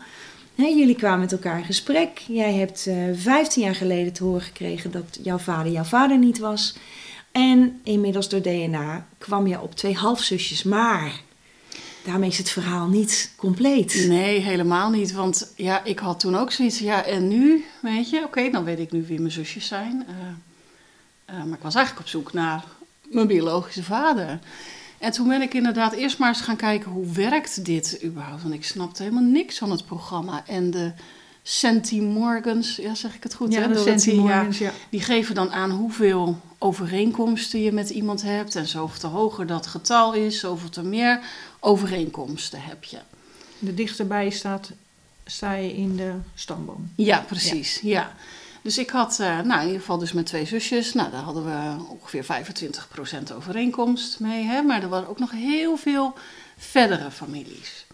[0.54, 2.18] Jullie kwamen met elkaar in gesprek.
[2.26, 6.38] Jij hebt eh 15 jaar geleden te horen gekregen dat jouw vader jouw vader niet
[6.38, 6.74] was.
[7.32, 10.62] En inmiddels door DNA kwam je op twee halfzusjes.
[10.62, 11.20] Maar
[12.04, 14.04] daarmee is het verhaal niet compleet.
[14.08, 15.12] Nee, helemaal niet.
[15.12, 16.78] Want ja, ik had toen ook zoiets.
[16.78, 20.04] Ja, en nu, weet je, oké, dan weet ik nu wie mijn zusjes zijn.
[20.08, 20.14] Eh,
[21.24, 22.64] eh, maar ik was eigenlijk op zoek naar
[23.02, 24.38] mijn biologische vader.
[24.98, 28.42] En toen ben ik inderdaad eerst maar eens gaan kijken hoe werkt dit überhaupt.
[28.42, 30.42] Want ik snapte helemaal niks van het programma.
[30.46, 30.92] En de
[31.42, 33.52] centimorgans, ja zeg ik het goed?
[33.52, 33.68] Ja, hè?
[33.68, 34.70] de centimorgans, ja.
[34.90, 38.56] Die geven dan aan hoeveel overeenkomsten je met iemand hebt.
[38.56, 41.20] En zoveel te hoger dat getal is, zoveel te meer
[41.62, 42.98] overeenkomsten heb je.
[43.58, 44.70] De dichterbij staat,
[45.24, 46.92] sta je in de stamboom.
[46.96, 47.80] Ja, precies.
[47.82, 48.14] Ja.
[48.62, 50.92] Dus ik had, eh, nou in ieder geval dus met twee zusjes.
[50.92, 54.44] Nou, daar hadden we ongeveer 25% overeenkomst mee.
[54.44, 54.62] Hè?
[54.62, 56.14] Maar er waren ook nog heel veel
[56.56, 57.84] verdere families.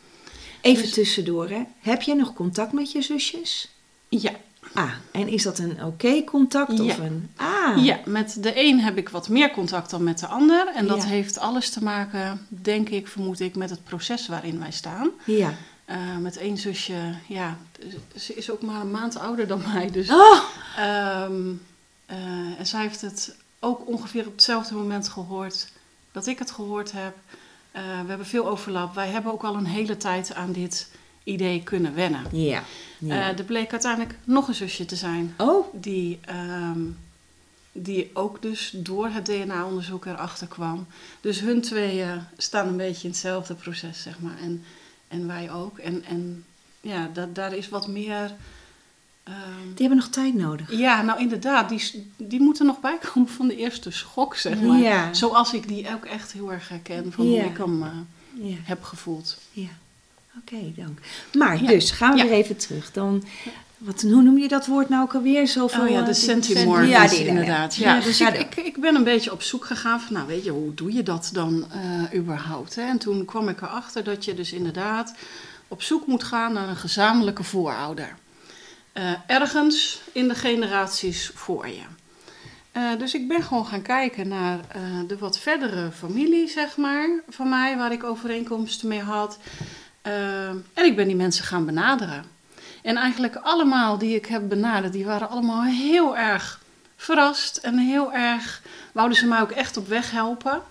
[0.60, 1.62] Even Dus- tussendoor, hè.
[1.80, 3.68] heb jij nog contact met je zusjes?
[4.08, 4.32] Ja,
[4.74, 7.04] Ah, en is dat een oké contact of Ja.
[7.04, 7.30] een...
[7.36, 10.66] Ah, ja, met de een heb ik wat meer contact dan met de ander.
[10.74, 11.08] En dat Ja.
[11.08, 15.10] heeft alles te maken, denk ik, vermoed ik, met het proces waarin wij staan.
[15.24, 15.54] ja.
[15.84, 16.94] Eh, met één zusje,
[17.28, 17.56] ja,
[18.16, 19.90] ze is ook maar een maand ouder dan mij.
[19.90, 20.38] Dus Oh,
[20.76, 21.32] Ehm,
[22.06, 22.16] eh,
[22.58, 25.68] en zij heeft het ook ongeveer op hetzelfde moment gehoord
[26.12, 27.16] dat ik het gehoord heb.
[27.70, 28.94] Eh, we hebben veel overlap.
[28.94, 30.88] Wij hebben ook al een hele tijd aan dit
[31.28, 32.22] idee kunnen wennen.
[32.32, 32.62] Ja.
[32.98, 33.14] ja.
[33.30, 35.34] Eh, er bleek uiteindelijk nog een zusje te zijn.
[35.38, 36.80] oh, Die, ehm,
[37.72, 40.86] die ook dus door het DNA-onderzoek erachter kwam.
[41.20, 44.38] Dus hun tweeën staan een beetje in hetzelfde proces, zeg maar.
[44.42, 44.64] En,
[45.08, 45.78] en wij ook.
[45.78, 46.44] En, en
[46.80, 48.32] ja, da- daar is wat meer...
[49.24, 49.34] ehm,
[49.74, 50.72] die hebben nog tijd nodig.
[50.72, 54.78] ja, nou inderdaad, die, die moeten nog bijkomen van de eerste schok, zeg maar.
[54.78, 55.14] Ja.
[55.14, 57.88] Zoals ik die ook echt heel erg herken van hoe ik hem eh,
[58.50, 58.56] Ja.
[58.62, 59.38] heb gevoeld.
[59.52, 59.68] Ja,
[60.40, 60.98] oké, dank.
[61.32, 61.68] Maar Ja.
[61.68, 62.92] dus, gaan we weer even terug.
[62.92, 63.24] Dan,
[63.78, 65.46] wat, hoe noem je dat woord nou ook alweer?
[65.48, 67.74] Zoveel, Oh ja, eh, de centimorgans Ja, die- inderdaad.
[67.76, 70.26] Ja, Ja, dus ga ik, ik, ik ben een beetje op zoek gegaan van, nou
[70.26, 72.74] weet je, hoe doe je dat dan eh, überhaupt?
[72.74, 72.82] Hè?
[72.82, 75.14] En toen kwam ik erachter dat je dus inderdaad
[75.68, 78.14] op zoek moet gaan naar een gezamenlijke voorouder.
[78.92, 81.82] Eh, ergens in de generaties voor je.
[82.98, 84.58] Dus ik ben gewoon gaan kijken naar
[85.06, 89.38] de wat verdere familie, zeg maar, van mij, waar ik overeenkomsten mee had.
[90.02, 92.24] Eh, en ik ben die mensen gaan benaderen.
[92.82, 96.60] En eigenlijk allemaal die ik heb benaderd, die waren allemaal heel erg
[96.96, 100.62] verrast en heel erg, wouden ze mij ook echt op weg helpen.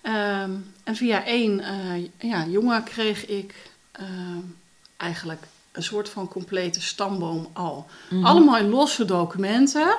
[0.00, 0.50] Ehm,
[0.84, 3.54] en via één eh, ja, jongen kreeg ik
[3.92, 4.40] ehm,
[4.96, 7.86] eigenlijk een soort van complete stamboom al.
[8.10, 8.24] Mhm.
[8.24, 9.96] Allemaal in losse documenten.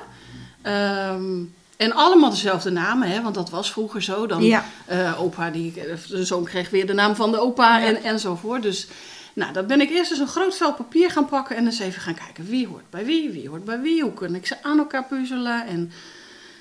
[0.61, 1.43] Ehm,
[1.81, 4.27] en allemaal dezelfde namen, hè, want dat was vroeger zo.
[4.27, 7.77] Dan Ja, eh, opa, die, eh, de zoon kreeg weer de naam van de opa
[7.77, 7.85] Ja.
[7.85, 8.61] en, enzovoort.
[8.61, 8.87] Dus
[9.33, 12.01] nou, dan ben ik eerst eens een groot vel papier gaan pakken en eens even
[12.01, 14.77] gaan kijken wie hoort bij wie, wie hoort bij wie, hoe kan ik ze aan
[14.77, 15.65] elkaar puzzelen.
[15.67, 15.91] En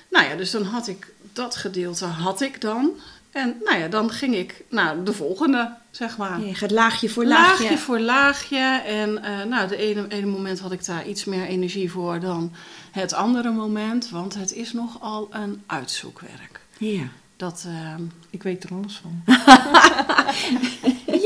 [0.09, 2.91] nou ja, dus dan had ik dat gedeelte had ik dan.
[3.31, 6.41] En nou ja, dan ging ik naar de volgende, zeg maar.
[6.41, 7.63] je gaat laagje voor laagje.
[7.63, 8.81] Laagje voor laagje.
[8.85, 12.53] En eh, nou, de ene, ene moment had ik daar iets meer energie voor dan
[12.91, 14.09] het andere moment.
[14.09, 16.59] Want het is nogal een uitzoekwerk.
[16.77, 17.03] Ja.
[17.35, 19.23] Dat, ehm, Ik weet er alles van.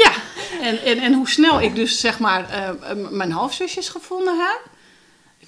[0.04, 0.12] ja,
[0.62, 2.70] en, en, en hoe snel ik dus zeg maar eh,
[3.10, 4.74] mijn halfzusjes gevonden heb.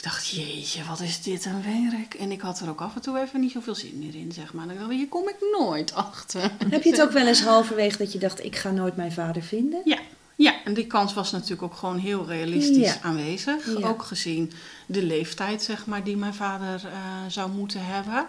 [0.08, 2.14] Dacht, jeetje, wat is dit een werk.
[2.14, 4.54] En ik had er ook af en toe even niet zoveel zin meer in, zeg
[4.54, 4.68] maar.
[4.68, 6.52] Dan dacht hier kom ik nooit achter.
[6.70, 9.42] Heb je het ook wel eens halverwege dat je dacht, ik ga nooit mijn vader
[9.44, 9.82] vinden?
[9.86, 9.98] Ja,
[10.36, 13.02] ja, en die kans was natuurlijk ook gewoon heel realistisch Ja.
[13.02, 13.78] aanwezig.
[13.80, 13.88] Ja.
[13.88, 14.52] Ook gezien
[14.86, 16.92] de leeftijd, zeg maar, die mijn vader eh,
[17.28, 18.28] zou moeten hebben.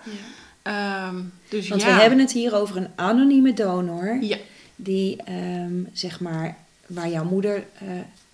[0.62, 1.16] Ehm,
[1.48, 1.94] dus Want ja.
[1.94, 4.38] we hebben het hier over een anonieme donor, Ja,
[4.76, 7.88] die, ehm, zeg maar, waar jouw moeder eh,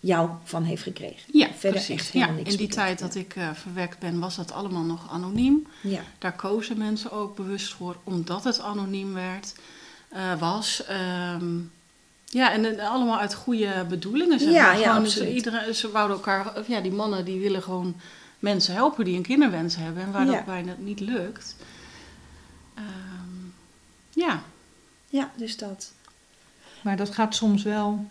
[0.07, 1.23] jou van heeft gekregen.
[1.33, 1.95] ja Verder precies.
[2.01, 5.11] echt ja, niks in die tijd dat ik eh, verwekt ben, was dat allemaal nog
[5.11, 5.67] anoniem.
[5.81, 6.01] Ja.
[6.19, 9.55] Daar kozen mensen ook bewust voor, omdat het anoniem werd,
[10.09, 10.85] eh, was.
[10.85, 11.57] Ehm,
[12.25, 14.39] ja, en allemaal uit goede bedoelingen.
[14.41, 14.79] Zeg Ja, maar.
[14.79, 15.35] ja, Gewoon, absoluut.
[15.35, 17.95] iedereen, ze wouden elkaar, of ja, die mannen die willen gewoon
[18.39, 20.33] mensen helpen die een kinderwens hebben en waar Ja.
[20.33, 21.57] dat bijna niet lukt.
[22.75, 22.85] Ehm,
[24.11, 24.43] ja,
[25.09, 25.93] ja, dus dat.
[26.83, 28.09] Maar dat gaat soms wel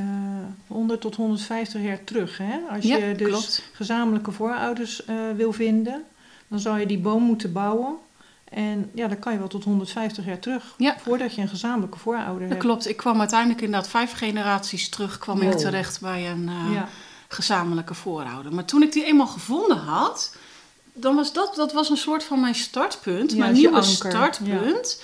[0.00, 2.38] eh 100 tot 150 jaar terug.
[2.38, 2.58] Hè?
[2.70, 3.62] Als Ja, je dus klopt.
[3.72, 6.02] gezamenlijke voorouders eh, wil vinden,
[6.48, 7.94] dan zou je die boom moeten bouwen.
[8.44, 10.74] En ja, dan kan je wel tot 150 jaar terug.
[10.76, 10.96] Ja.
[10.98, 12.60] Voordat je een gezamenlijke voorouder dat hebt.
[12.62, 12.88] klopt.
[12.88, 16.88] Ik kwam uiteindelijk inderdaad vijf generaties terug, kwam ik terecht bij een eh, Ja.
[17.28, 18.54] gezamenlijke voorouder.
[18.54, 20.36] Maar toen ik die eenmaal gevonden had,
[20.92, 25.02] dan was dat, dat was een soort van mijn startpunt, mijn nieuwe anker, startpunt.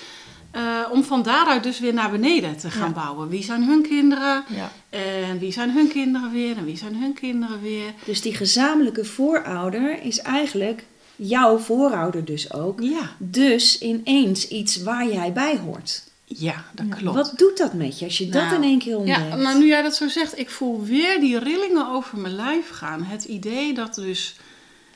[0.57, 2.95] Eh, om van daaruit dus weer naar beneden te gaan Ja.
[2.95, 3.29] bouwen.
[3.29, 4.45] Wie zijn hun kinderen?
[4.49, 4.73] Ja.
[4.91, 6.57] En wie zijn hun kinderen weer?
[6.57, 7.93] En wie zijn hun kinderen weer?
[8.05, 10.85] Dus die gezamenlijke voorouder is eigenlijk
[11.17, 12.81] jouw voorouder dus ook.
[12.81, 16.03] Ja, Dus ineens iets waar jij bij hoort.
[16.25, 17.17] ja dat klopt.
[17.17, 19.19] Wat doet dat met je als je dat Nou, in één keer ontdekt?
[19.29, 22.69] Ja, nou nu jij dat zo zegt, ik voel weer die rillingen over mijn lijf
[22.71, 23.03] gaan.
[23.03, 24.37] Het idee dat dus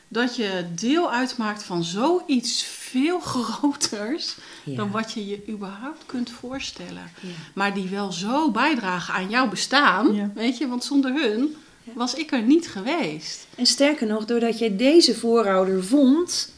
[0.09, 4.76] dat je deel uitmaakt van zoiets veel groters Ja.
[4.76, 7.11] dan wat je je überhaupt kunt voorstellen.
[7.20, 7.29] Ja.
[7.55, 10.31] Maar die wel zo bijdragen aan jouw bestaan, Ja.
[10.35, 11.92] weet je, want zonder hun Ja.
[11.94, 13.46] was ik er niet geweest.
[13.57, 16.53] En sterker nog, doordat je deze voorouder vond,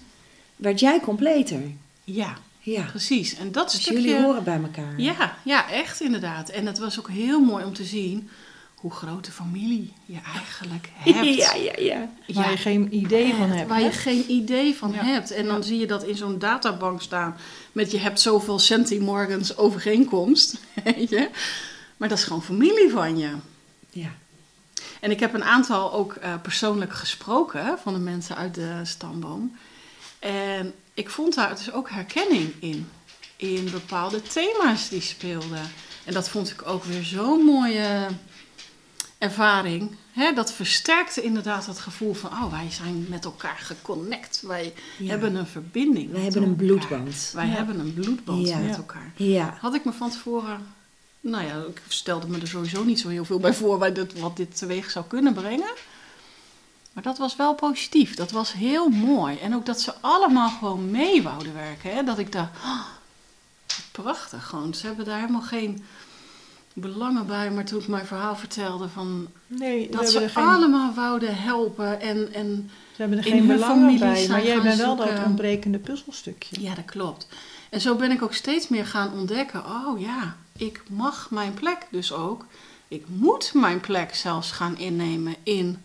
[0.57, 1.61] werd jij completer.
[2.05, 2.83] Ja, Ja.
[2.83, 3.35] precies.
[3.37, 4.01] En dat Dus stukje...
[4.03, 4.95] jullie horen bij elkaar.
[5.01, 6.49] Ja, ja, echt inderdaad.
[6.49, 8.29] En het was ook heel mooi om te zien
[8.83, 11.35] hoe grote familie je eigenlijk hebt.
[11.35, 12.09] ja, ja, ja.
[12.35, 13.69] Waar je geen idee van hebt.
[13.69, 15.05] Waar je geen idee van Ja.
[15.05, 15.31] hebt.
[15.31, 15.63] En dan Ja.
[15.63, 17.37] zie je dat in zo'n databank staan.
[17.73, 20.59] Met je hebt zoveel centimorgans overeenkomst.
[20.85, 21.29] Weet je?
[21.97, 23.31] Maar dat is gewoon familie van je.
[23.91, 24.11] Ja.
[25.01, 29.57] En ik heb een aantal ook eh, persoonlijk gesproken van de mensen uit de stamboom.
[30.19, 32.89] En ik vond daar dus ook herkenning in.
[33.37, 35.71] In bepaalde thema's die speelden.
[36.05, 38.07] En dat vond ik ook weer zo'n mooie
[39.23, 39.97] ervaring.
[40.13, 44.43] Hè, dat versterkte inderdaad dat gevoel van, oh, wij zijn met elkaar geconnect.
[44.47, 45.09] Wij Ja.
[45.09, 46.11] hebben een verbinding.
[46.11, 47.31] Met hebben een bloedband.
[47.35, 47.53] Wij Ja.
[47.53, 48.59] hebben een bloedband Ja.
[48.59, 49.13] met elkaar.
[49.61, 50.67] Had ik me van tevoren
[51.23, 54.19] nou ja, ik stelde me er sowieso niet zo heel veel bij voor wat dit,
[54.19, 55.73] wat dit teweeg zou kunnen brengen.
[56.93, 58.15] Maar dat was wel positief.
[58.15, 59.39] Dat was heel mooi.
[59.39, 61.95] En ook dat ze allemaal gewoon mee wouden werken.
[61.95, 62.03] Hè?
[62.03, 62.81] Dat ik dacht, oh,
[63.93, 64.75] prachtig gewoon.
[64.75, 65.85] Ze hebben daar helemaal geen
[66.75, 67.51] belangen bij.
[67.51, 69.29] Maar toen ik mijn verhaal vertelde van...
[69.47, 72.33] Nee, dat ze geen, allemaal wouden helpen en...
[72.33, 74.17] en ze hebben er in geen belangen bij.
[74.17, 76.61] zijn Maar jij bent wel dat ontbrekende puzzelstukje.
[76.61, 77.27] Ja, dat klopt.
[77.71, 79.65] En zo ben ik ook steeds meer gaan ontdekken.
[79.65, 82.47] Oh ja, ik mag mijn plek dus ook.
[82.89, 85.79] Ik moet mijn plek zelfs gaan innemen in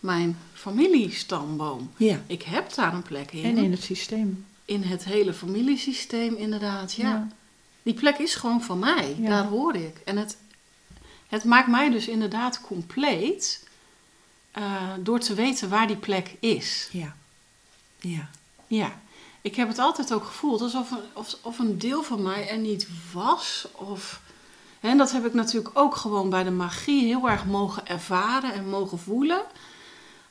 [0.00, 1.90] mijn familiestamboom.
[1.96, 2.20] Ja.
[2.26, 3.44] Ik heb daar een plek in.
[3.44, 4.44] En in het systeem.
[4.64, 6.92] In het hele familiesysteem, inderdaad.
[6.92, 7.08] Ja.
[7.08, 7.28] Ja.
[7.86, 9.16] Die plek is gewoon van mij.
[9.18, 9.28] Ja.
[9.28, 9.96] Daar hoor ik.
[10.04, 10.36] En het,
[11.28, 13.64] het maakt mij dus inderdaad compleet.
[14.50, 16.88] eh, door te weten waar die plek is.
[16.92, 17.16] Ja.
[18.00, 18.28] Ja.
[18.66, 19.00] Ja,
[19.40, 22.58] ik heb het altijd ook gevoeld alsof een, of, of een deel van mij er
[22.58, 23.66] niet was.
[23.72, 24.20] Of,
[24.80, 28.52] hè, en dat heb ik natuurlijk ook gewoon bij de magie heel erg mogen ervaren
[28.52, 29.42] en mogen voelen.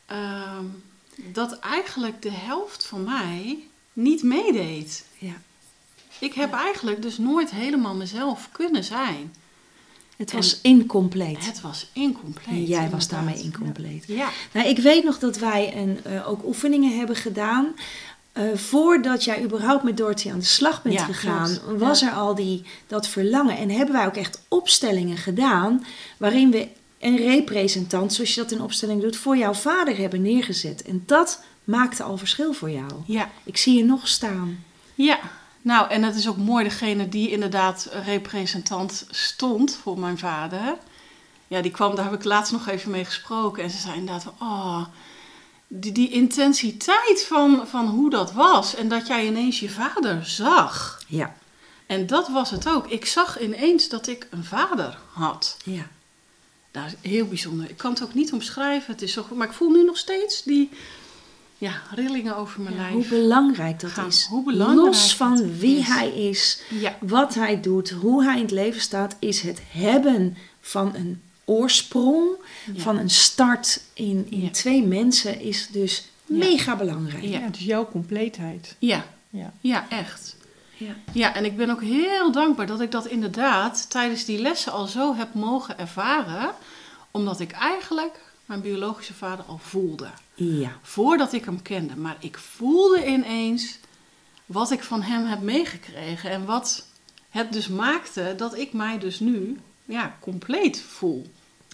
[0.06, 0.66] Ehm,
[1.16, 5.06] dat eigenlijk de helft van mij niet meedeed.
[5.18, 5.42] Ja.
[6.20, 9.34] Ik heb eigenlijk dus nooit helemaal mezelf kunnen zijn.
[10.18, 11.46] Het En- was incompleet.
[11.46, 12.48] Het was incompleet.
[12.48, 14.04] En jij was daarmee incompleet.
[14.08, 17.74] Ja, Nou, ik weet nog dat wij een, eh, ook oefeningen hebben gedaan.
[18.32, 21.80] Eh, voordat jij überhaupt met Dorothy aan de slag bent Ja, gegaan, klopt.
[21.80, 23.58] was er al die, dat verlangen.
[23.58, 25.86] En hebben wij ook echt opstellingen gedaan.
[26.18, 26.68] waarin we
[27.00, 30.82] een representant, zoals je dat in opstelling doet, voor jouw vader hebben neergezet.
[30.84, 32.92] En dat maakte al verschil voor jou.
[33.06, 33.30] ja.
[33.44, 34.64] Ik zie je nog staan.
[34.96, 35.20] Ja,
[35.66, 40.78] nou en het is ook mooi, degene die inderdaad representant stond voor mijn vader.
[41.48, 43.64] Ja, die kwam, daar heb ik laatst nog even mee gesproken.
[43.64, 44.86] En ze zei inderdaad oh,
[45.68, 48.76] die, die intensiteit van, van hoe dat was.
[48.76, 51.02] En dat jij ineens je vader zag.
[51.08, 51.36] Ja.
[51.86, 52.88] En dat was het ook.
[52.88, 55.58] Ik zag ineens dat ik een vader had.
[55.64, 55.88] Ja.
[56.72, 57.70] Nou, heel bijzonder.
[57.70, 58.92] Ik kan het ook niet omschrijven.
[58.92, 59.26] Het is zo.
[59.34, 60.70] Maar ik voel nu nog steeds die
[61.58, 62.94] ja, rillingen over mijn Ja, lijf.
[62.94, 64.08] hoe belangrijk dat gaan.
[64.08, 64.26] is.
[64.30, 65.88] Hoe belangrijk Los van wie is.
[65.88, 70.38] hij is, Ja, wat hij doet, hoe hij in het leven staat, is het hebben
[70.62, 72.30] van een oorsprong,
[72.74, 72.82] Ja.
[72.82, 74.50] van een start in, in Ja.
[74.50, 76.36] twee mensen, is dus Ja.
[76.38, 77.24] mega belangrijk.
[77.24, 77.40] Ja.
[77.52, 78.76] Is jouw compleetheid.
[78.80, 79.54] ja, Ja.
[79.62, 80.36] ja, echt.
[80.78, 80.96] Ja.
[81.12, 84.88] Ja, en ik ben ook heel dankbaar dat ik dat inderdaad tijdens die lessen al
[84.88, 86.52] zo heb mogen ervaren.
[87.12, 90.08] Omdat ik eigenlijk mijn biologische vader al voelde.
[90.34, 90.72] Ja.
[90.82, 91.96] Voordat ik hem kende.
[91.96, 93.80] Maar ik voelde ineens
[94.46, 96.30] wat ik van hem heb meegekregen.
[96.30, 96.86] En wat
[97.30, 101.26] het dus maakte dat ik mij dus nu ja, compleet voel.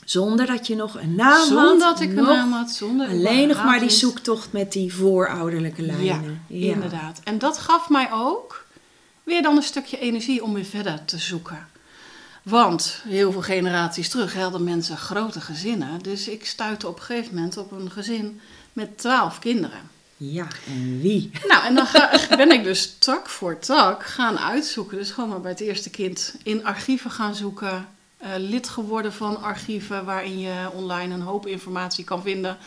[0.06, 1.80] Zonder dat je nog een naam zonder had.
[1.80, 2.72] dat ik een naam had.
[2.72, 6.46] Zonder Alleen nog maar die zoektocht met die voorouderlijke Ja, lijnen.
[6.48, 7.22] inderdaad.
[7.24, 8.66] En dat gaf mij ook
[9.24, 11.68] weer dan een stukje energie om weer verder te zoeken.
[12.43, 15.99] Want heel veel generaties terug hadden mensen grote gezinnen.
[16.01, 18.41] Dus ik stuitte op een gegeven moment op een gezin
[18.73, 19.89] met twaalf kinderen.
[20.17, 21.32] Ja, en wie?
[21.47, 24.97] Nou, en dan ga, ben ik dus tak voor tak gaan uitzoeken.
[24.97, 27.88] Dus gewoon maar bij het eerste kind in archieven gaan zoeken.
[28.17, 32.58] eh, lid geworden van archieven waarin je online een hoop informatie kan vinden.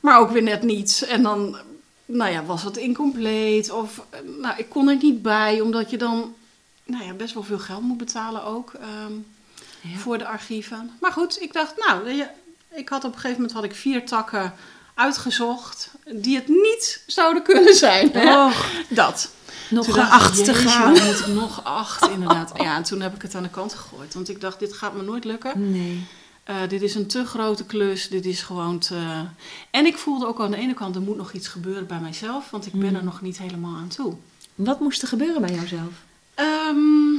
[0.00, 1.06] Maar ook weer net niet.
[1.08, 1.56] En dan,
[2.04, 3.70] nou ja, was het incompleet.
[3.70, 6.34] Of, eh, nou, ik kon er niet bij, omdat je dan,
[6.86, 8.72] nou ja, best wel veel geld moet betalen ook.
[8.74, 9.12] ehm,
[9.80, 9.96] Ja.
[9.98, 10.90] voor de archieven.
[11.00, 12.08] Maar goed, ik dacht, nou,
[12.74, 14.54] ik had op een gegeven moment had ik vier takken
[14.94, 18.12] uitgezocht die het niet zouden kunnen zijn.
[18.88, 19.30] Dat.
[19.70, 20.94] nog Toen dacht acht te gaan.
[20.94, 22.52] dan moet ik nog acht, inderdaad.
[22.56, 24.14] Ja, en toen heb ik het aan de kant gegooid.
[24.14, 25.70] Want ik dacht, dit gaat me nooit lukken.
[25.72, 26.06] Nee.
[26.44, 28.08] Eh, dit is een te grote klus.
[28.08, 29.24] Dit is gewoon te...
[29.70, 32.50] En ik voelde ook aan de ene kant, er moet nog iets gebeuren bij mijzelf.
[32.50, 32.96] Want ik ben Mm.
[32.96, 34.14] er nog niet helemaal aan toe.
[34.54, 35.92] Wat moest er gebeuren bij jouzelf?
[36.36, 37.14] Ehm,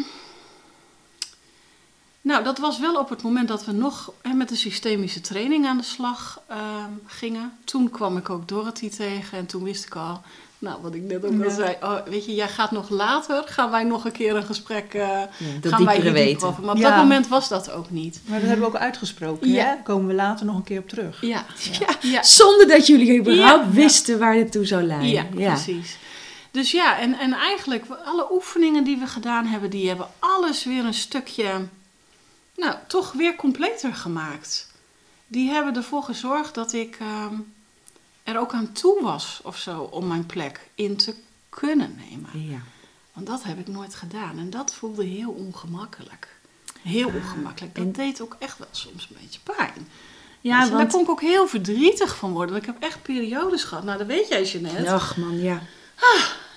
[2.21, 5.65] nou, dat was wel op het moment dat we nog hè, met de systemische training
[5.67, 7.57] aan de slag ehm, gingen.
[7.63, 10.21] Toen kwam ik ook Dorothy tegen en toen wist ik al,
[10.59, 11.49] nou wat ik net ook al Ja.
[11.49, 14.93] zei, oh, weet je, jij gaat nog later, gaan wij nog een keer een gesprek,
[14.93, 15.19] eh,
[15.61, 16.47] dat gaan wij hier weten.
[16.47, 16.63] over.
[16.63, 16.89] Maar op Ja.
[16.89, 18.19] dat moment was dat ook niet.
[18.25, 19.47] Maar dat hebben we ook uitgesproken.
[19.49, 19.55] Ja.
[19.55, 19.63] Ja.
[19.73, 21.21] Daar komen we later nog een keer op terug.
[21.21, 21.45] Ja,
[21.79, 21.87] Ja.
[22.01, 22.23] ja.
[22.23, 23.71] Zonder dat jullie überhaupt Ja.
[23.71, 25.09] wisten waar dit toe zou leiden.
[25.09, 25.97] Ja, precies.
[26.57, 30.85] Dus ja, en, en eigenlijk alle oefeningen die we gedaan hebben, die hebben alles weer
[30.85, 31.67] een stukje,
[32.55, 34.71] nou, toch weer completer gemaakt.
[35.27, 37.33] Die hebben ervoor gezorgd dat ik ehm,
[38.23, 41.15] er ook aan toe was of zo om mijn plek in te
[41.49, 42.49] kunnen nemen.
[42.49, 42.59] Ja.
[43.13, 46.35] Want dat heb ik nooit gedaan en dat voelde heel ongemakkelijk.
[46.81, 47.75] Heel ongemakkelijk.
[47.75, 49.89] Dat en- deed ook echt wel soms een beetje pijn.
[50.41, 50.91] Ja, Dus Daar want...
[50.91, 52.51] kon ik ook heel verdrietig van worden.
[52.51, 53.83] Want ik heb echt periodes gehad.
[53.83, 54.91] Nou, dat weet jij, Jeanette.
[54.91, 55.61] Ach man, ja.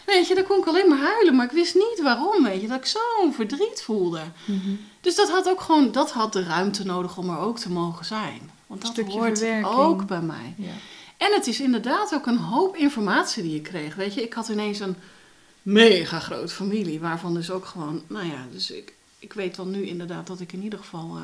[0.06, 2.68] Weet je, dan kon ik alleen maar huilen, maar ik wist niet waarom, weet je,
[2.68, 4.20] dat ik zo'n verdriet voelde.
[4.44, 4.70] Mhm.
[5.00, 8.04] Dus dat had ook gewoon, dat had de ruimte nodig om er ook te mogen
[8.04, 8.50] zijn.
[8.66, 9.74] Want dat Stukje hoort verwerking.
[9.74, 10.54] ook bij mij.
[10.56, 10.72] Ja.
[11.16, 13.94] En het is inderdaad ook een hoop informatie die je kreeg.
[13.94, 14.96] Weet je, ik had ineens een
[15.62, 19.86] mega grote familie, waarvan dus ook gewoon, nou ja, dus ik, ik weet dan nu
[19.86, 21.22] inderdaad dat ik in ieder geval eh,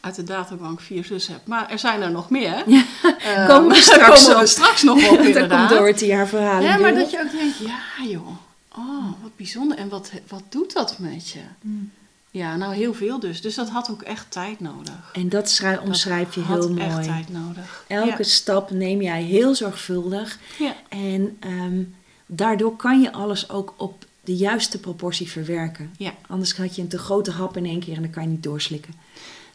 [0.00, 1.46] uit de databank vier zussen heb.
[1.46, 2.62] Maar er zijn er nog meer.
[2.76, 2.84] Ja,
[3.18, 4.46] Eh, komen we straks komen we op.
[4.48, 5.68] straks nog op, inderdaad.
[5.68, 8.28] komt Dorothy haar verhaal Ja, maar dat je ook denkt, ja joh,
[8.76, 9.78] oh, wat bijzonder.
[9.78, 11.40] En wat, wat doet dat met je?
[11.60, 11.90] Mm.
[12.30, 13.40] Ja, nou heel veel dus.
[13.40, 15.10] Dus dat had ook echt tijd nodig.
[15.12, 17.06] En dat schrij- omschrijf je Dat had heel echt mooi.
[17.06, 17.84] tijd nodig.
[17.88, 18.22] Elke Ja.
[18.22, 20.38] stap neem jij heel zorgvuldig.
[20.58, 20.74] Ja.
[20.88, 21.82] En ehm,
[22.26, 25.90] daardoor kan je alles ook op de juiste proportie verwerken.
[25.96, 26.12] Ja.
[26.28, 28.42] Anders had je een te grote hap in één keer en dan kan je niet
[28.42, 28.94] doorslikken.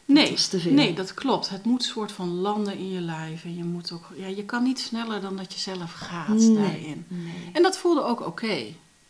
[0.04, 0.72] Nee, te veel.
[0.72, 1.48] nee, dat klopt.
[1.48, 3.44] Het moet soort van landen in je lijf.
[3.44, 6.54] En je, moet ook, ja, je kan niet sneller dan dat je zelf gaat Nee.
[6.54, 7.04] daarin.
[7.08, 7.32] Nee.
[7.52, 8.56] En dat voelde ook oké.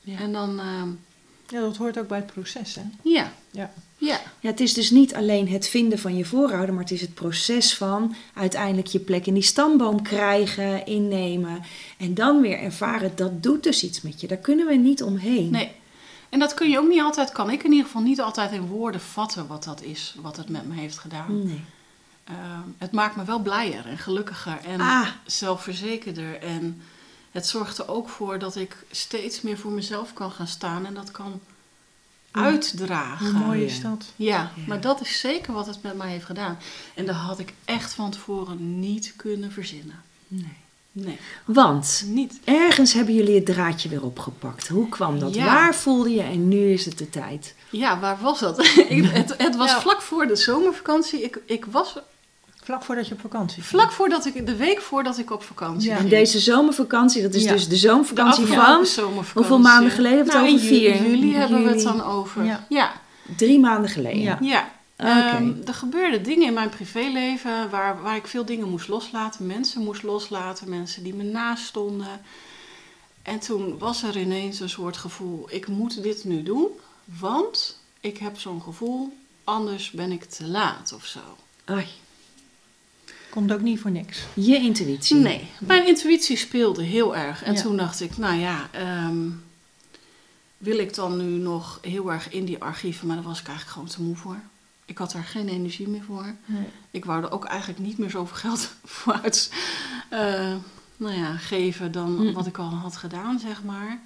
[0.00, 0.18] Ja.
[0.18, 0.88] En dan, ehm,
[1.48, 2.82] Ja, dat hoort ook bij het proces, hè?
[3.02, 3.72] ja, Ja.
[3.98, 7.00] ja, Ja, het is dus niet alleen het vinden van je voorouder, maar het is
[7.00, 11.62] het proces van uiteindelijk je plek in die stamboom krijgen, innemen
[11.98, 14.26] en dan weer ervaren dat doet dus iets met je.
[14.26, 15.50] Daar kunnen we niet omheen.
[15.50, 15.70] nee.
[16.34, 18.66] En dat kun je ook niet altijd, kan ik in ieder geval niet altijd in
[18.66, 21.44] woorden vatten wat dat is, wat het met me heeft gedaan.
[21.46, 21.64] Nee.
[22.24, 25.06] Ehm, het maakt me wel blijer en gelukkiger en Ah.
[25.26, 26.40] zelfverzekerder.
[26.42, 26.82] En
[27.30, 30.94] het zorgt er ook voor dat ik steeds meer voor mezelf kan gaan staan en
[30.94, 31.40] dat kan
[32.30, 33.30] uitdragen.
[33.34, 34.04] Hoe mooi is dat?
[34.16, 34.50] Ja, Ja.
[34.66, 36.58] maar dat is zeker wat het met mij heeft gedaan.
[36.94, 40.02] En dat had ik echt van tevoren niet kunnen verzinnen.
[40.28, 40.62] nee.
[40.96, 42.40] Nee, Want niet.
[42.44, 44.68] ergens hebben jullie het draadje weer opgepakt.
[44.68, 45.34] Hoe kwam dat?
[45.34, 45.44] Ja.
[45.44, 47.54] Waar voelde je en nu is het de tijd?
[47.70, 48.58] Ja, waar was dat?
[48.88, 49.80] ik, het, het was Ja.
[49.80, 51.22] vlak voor de zomervakantie.
[51.22, 51.96] Ik, ik was
[52.64, 53.66] Vlak voordat je op vakantie ging.
[53.66, 55.94] vlak voordat ik, de week voordat ik op vakantie Ja.
[55.94, 56.10] En ging.
[56.10, 57.52] deze zomervakantie, dat is Ja.
[57.52, 59.32] dus de zomervakantie De van zomervakantie.
[59.34, 60.70] hoeveel maanden geleden hebben we het Nou, over?
[60.72, 61.10] in juli, Vier?
[61.10, 62.44] juli hebben we het dan over.
[62.44, 62.66] Ja.
[62.68, 62.92] Ja,
[63.36, 64.44] drie maanden geleden.
[64.44, 64.68] Ja.
[64.96, 69.46] Ehm, er gebeurden dingen in mijn privéleven waar, waar ik veel dingen moest loslaten.
[69.46, 72.20] Mensen moest loslaten, mensen die me naast stonden.
[73.22, 76.66] En toen was er ineens een soort gevoel, ik moet dit nu doen,
[77.04, 81.20] want ik heb zo'n gevoel, anders ben ik te laat of zo.
[81.64, 81.86] Ai,
[83.30, 84.18] Komt ook niet voor niks.
[84.34, 85.16] je intuïtie.
[85.16, 87.42] Nee, mijn intuïtie speelde heel erg.
[87.42, 87.60] En Ja.
[87.62, 89.28] toen dacht ik, nou ja, ehm,
[90.58, 93.06] wil ik dan nu nog heel erg in die archieven?
[93.06, 94.40] Maar daar was ik eigenlijk gewoon te moe voor.
[94.86, 96.34] Ik had er geen energie meer voor.
[96.46, 96.66] Nee.
[96.90, 99.52] Ik wou er ook eigenlijk niet meer zoveel geld voor uit
[100.10, 100.54] eh,
[100.96, 102.32] nou ja, geven dan Mm.
[102.32, 103.98] wat ik al had gedaan, zeg maar.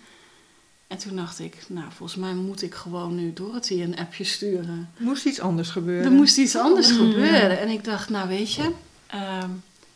[0.86, 4.90] En toen dacht ik, nou, volgens mij moet ik gewoon nu Dorothy een appje sturen.
[4.98, 6.04] Moest iets anders gebeuren.
[6.04, 6.96] Er moest iets anders Mm.
[6.96, 7.58] gebeuren.
[7.60, 8.70] En ik dacht, nou weet je,
[9.06, 9.50] ehm,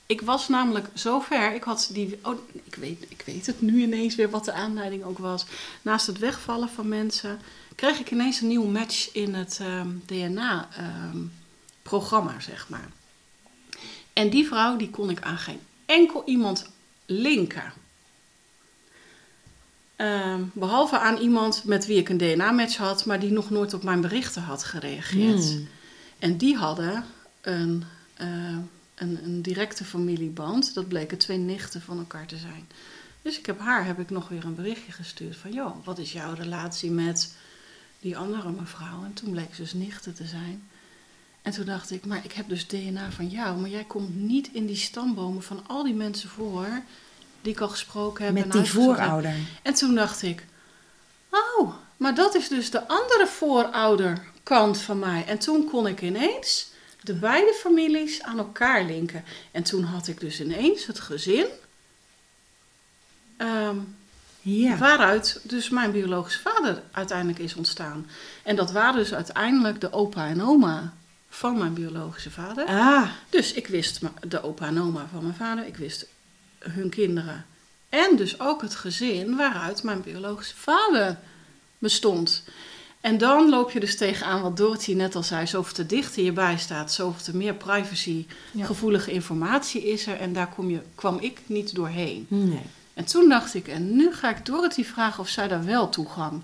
[0.07, 1.55] ik was namelijk zo ver.
[1.55, 5.05] Ik had die, oh, ik weet, ik weet het nu ineens weer wat de aanleiding
[5.05, 5.45] ook was.
[5.83, 7.39] Naast het wegvallen van mensen,
[7.75, 9.61] kreeg ik ineens een nieuwe match in het
[10.07, 12.89] DNA-programma, zeg maar.
[14.13, 16.71] En die vrouw, die kon ik aan geen enkel iemand
[17.07, 17.73] linken.
[19.97, 23.83] Ehm, behalve aan iemand met wie ik een DNA-match had, maar die nog nooit op
[23.83, 25.45] mijn berichten had gereageerd.
[25.45, 25.69] Hmm.
[26.19, 27.05] En die hadden
[27.41, 27.85] een,
[28.95, 30.75] een, een directe familieband.
[30.75, 32.69] Dat bleken twee nichten van elkaar te zijn.
[33.23, 35.53] Dus ik heb haar heb ik nog weer een berichtje gestuurd van...
[35.53, 37.35] joh, wat is jouw relatie met
[38.03, 39.05] die andere mevrouw?
[39.05, 40.69] En toen bleek ze dus nichten te zijn.
[41.43, 43.59] En toen dacht ik, maar ik heb dus DNA van jou...
[43.59, 46.83] maar jij komt niet in die stambomen van al die mensen voor...
[47.43, 48.35] die ik al gesproken heb.
[48.35, 48.69] Met en die heb.
[48.69, 49.35] voorouder.
[49.63, 50.45] En toen dacht ik,
[51.31, 55.25] oh, maar dat is dus de andere voorouderkant van mij.
[55.27, 59.25] En toen kon ik ineens de beide families aan elkaar linken.
[59.51, 61.47] En toen had ik dus ineens het gezin,
[63.37, 63.79] ehm,
[64.45, 64.77] Ja.
[64.79, 68.07] waaruit dus mijn biologische vader uiteindelijk is ontstaan.
[68.43, 70.93] En dat waren dus uiteindelijk de opa en oma
[71.29, 72.67] van mijn biologische vader.
[72.67, 76.07] Ah, Dus ik wist de opa en oma van mijn vader, ik wist
[76.59, 77.47] hun kinderen.
[77.89, 81.19] En dus ook het gezin waaruit mijn biologische vader
[81.79, 82.45] bestond.
[83.01, 86.25] En dan loop je dus tegenaan wat Dorothy net al zei, zoveel te dicht in
[86.25, 88.65] je bij staat, zoveel te meer privacy, Ja.
[88.67, 90.17] gevoelige informatie is er.
[90.21, 92.27] En daar kom je, kwam ik niet doorheen.
[92.29, 92.63] nee.
[92.95, 96.43] En toen dacht ik, en nu ga ik Dorothy vragen of zij daar wel toegang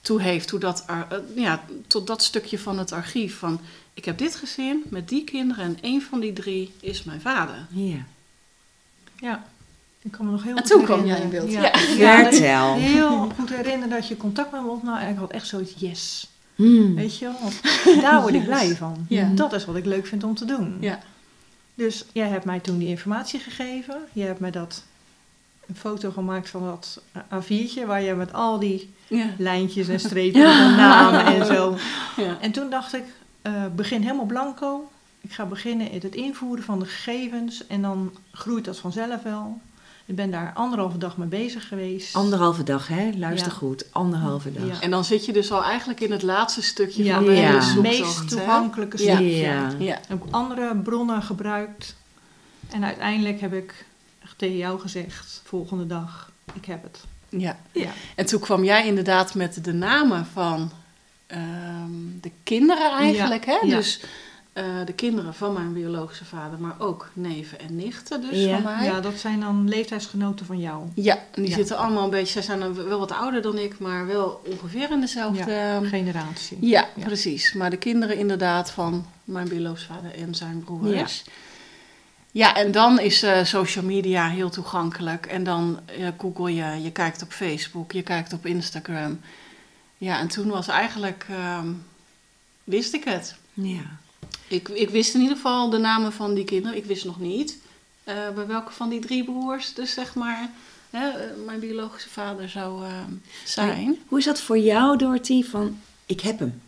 [0.00, 0.48] toe heeft.
[0.48, 3.38] Toe dat, ar- eh, ja, tot dat stukje van het archief.
[3.38, 3.60] Van,
[3.94, 7.66] ik heb dit gezin met die kinderen en één van die drie is mijn vader.
[7.70, 7.96] Ja.
[9.16, 9.44] Ja.
[10.02, 11.48] Ik kan me nog heel En goed toen kwam jij herinneren.
[11.48, 11.96] in beeld.
[11.98, 12.30] Ja.
[12.44, 12.74] Ja.
[12.74, 14.96] Heel goed herinneren dat je contact met me opnam.
[14.96, 16.28] En ik had echt zoiets, yes.
[16.54, 16.94] Hmm.
[16.94, 17.24] Weet je
[17.84, 18.00] wel?
[18.00, 19.06] Daar word ik blij van.
[19.08, 19.28] Ja.
[19.34, 20.76] Dat is wat ik leuk vind om te doen.
[20.80, 21.00] Ja.
[21.74, 23.96] Dus jij hebt mij toen die informatie gegeven.
[24.12, 24.82] Je hebt mij dat
[25.70, 29.26] een foto gemaakt van dat A4'tje waar je met al die Ja.
[29.38, 31.76] lijntjes en streepjes en namen en zo.
[32.16, 32.36] Ja.
[32.40, 33.04] En toen dacht ik,
[33.42, 34.90] eh, begin helemaal blanco.
[35.20, 39.60] Ik ga beginnen in het invoeren van de gegevens en dan groeit dat vanzelf wel.
[40.06, 42.14] Ik ben daar anderhalve dag mee bezig geweest.
[42.16, 43.10] Anderhalve dag, hè?
[43.16, 43.58] Luister Ja.
[43.58, 43.84] goed.
[43.92, 44.66] Anderhalve dag.
[44.66, 44.80] Ja.
[44.80, 47.36] En dan zit je dus al eigenlijk in het laatste stukje Ja, van de Ja.
[47.40, 47.98] hele het zoektocht.
[47.98, 48.26] meest hè?
[48.26, 49.14] toegankelijke Ja.
[49.14, 49.36] stukje.
[49.36, 49.70] Ja.
[49.78, 49.96] Ja.
[49.96, 51.96] Ik heb andere bronnen gebruikt.
[52.70, 53.84] En uiteindelijk heb ik
[54.40, 56.98] tegen jou gezegd, volgende dag, ik heb het.
[57.28, 57.58] ja.
[57.72, 57.90] Ja.
[58.16, 60.70] En toen kwam jij inderdaad met de namen van
[61.26, 63.44] ehm, de kinderen eigenlijk.
[63.44, 63.66] Ja, Hè?
[63.66, 63.76] ja.
[63.76, 64.00] Dus
[64.52, 68.52] eh, de kinderen van mijn biologische vader, maar ook neven en nichten dus Ja.
[68.60, 68.84] van mij.
[68.84, 70.82] ja, dat zijn dan leeftijdsgenoten van jou.
[70.94, 74.06] Ja, en die zitten allemaal een beetje, zij zijn wel wat ouder dan ik, maar
[74.06, 75.52] wel ongeveer in dezelfde...
[75.52, 76.58] Ja, Generatie.
[76.60, 77.04] ja, Ja.
[77.04, 77.52] precies.
[77.52, 81.22] Maar de kinderen inderdaad van mijn biologische vader en zijn broers.
[81.24, 81.32] Ja.
[82.32, 85.26] Ja, en dan is eh, social media heel toegankelijk.
[85.26, 89.20] En dan eh, google je, je kijkt op Facebook, je kijkt op Instagram.
[89.98, 91.68] Ja, en toen was eigenlijk, ehm,
[92.64, 93.34] wist ik het.
[93.52, 93.98] Ja.
[94.48, 96.76] Ik, ik wist in ieder geval de namen van die kinderen.
[96.76, 97.58] Ik wist nog niet
[98.04, 100.50] eh, bij welke van die drie broers, dus zeg maar,
[101.46, 102.90] mijn biologische vader zou eh,
[103.44, 103.98] zijn.
[104.08, 106.62] Hoe is dat voor jou, Dorothy, van ik heb hem?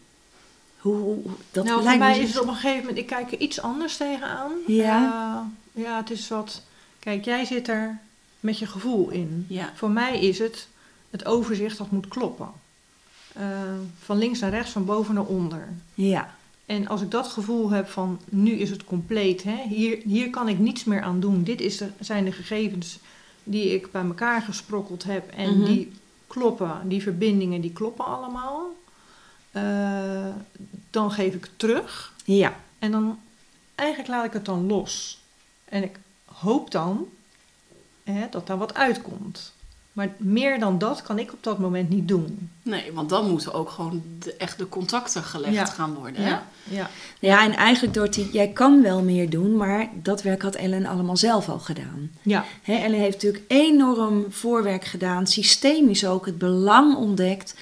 [0.83, 2.99] Hoe, hoe- dat nou, voor lijkt me mij zo- is het op een gegeven moment,
[2.99, 4.51] ik kijk er iets anders tegenaan.
[4.67, 5.45] Ja.
[5.75, 6.63] Eh, ja, het is wat,
[6.99, 7.99] kijk, jij zit er
[8.41, 9.47] met je gevoel in.
[9.49, 10.69] Ja, Voor mij is het
[11.11, 12.49] het overzicht dat moet kloppen.
[13.33, 13.43] Eh,
[13.99, 15.69] van links naar rechts, van boven naar onder.
[15.95, 16.35] Ja.
[16.67, 20.49] En als ik dat gevoel heb van nu is het compleet, hè, hier, hier kan
[20.49, 21.43] ik niets meer aan doen.
[21.43, 22.99] Dit is de, zijn de gegevens
[23.45, 25.65] die ik bij elkaar gesprokkeld heb en Mhm.
[25.65, 25.93] die
[26.27, 28.67] kloppen, die verbindingen die kloppen allemaal.
[29.53, 30.27] Eh,
[30.91, 32.55] dan geef ik het terug Ja.
[32.79, 33.19] en dan
[33.75, 35.21] eigenlijk laat ik het dan los.
[35.65, 37.07] En ik hoop dan
[38.05, 39.53] hè, dat daar wat uitkomt.
[39.93, 42.51] Maar meer dan dat kan ik op dat moment niet doen.
[42.63, 45.65] nee, want dan moeten ook gewoon de, echt de contacten gelegd Ja.
[45.65, 46.23] gaan worden.
[46.23, 46.29] Hè?
[46.29, 46.91] Ja, ja.
[47.19, 51.17] Ja, en eigenlijk Dorothy, jij kan wel meer doen, maar dat werk had Ellen allemaal
[51.17, 52.11] zelf al gedaan.
[52.23, 52.45] ja.
[52.63, 57.55] Hè, Ellen heeft natuurlijk enorm voorwerk gedaan, systemisch ook het belang ontdekt.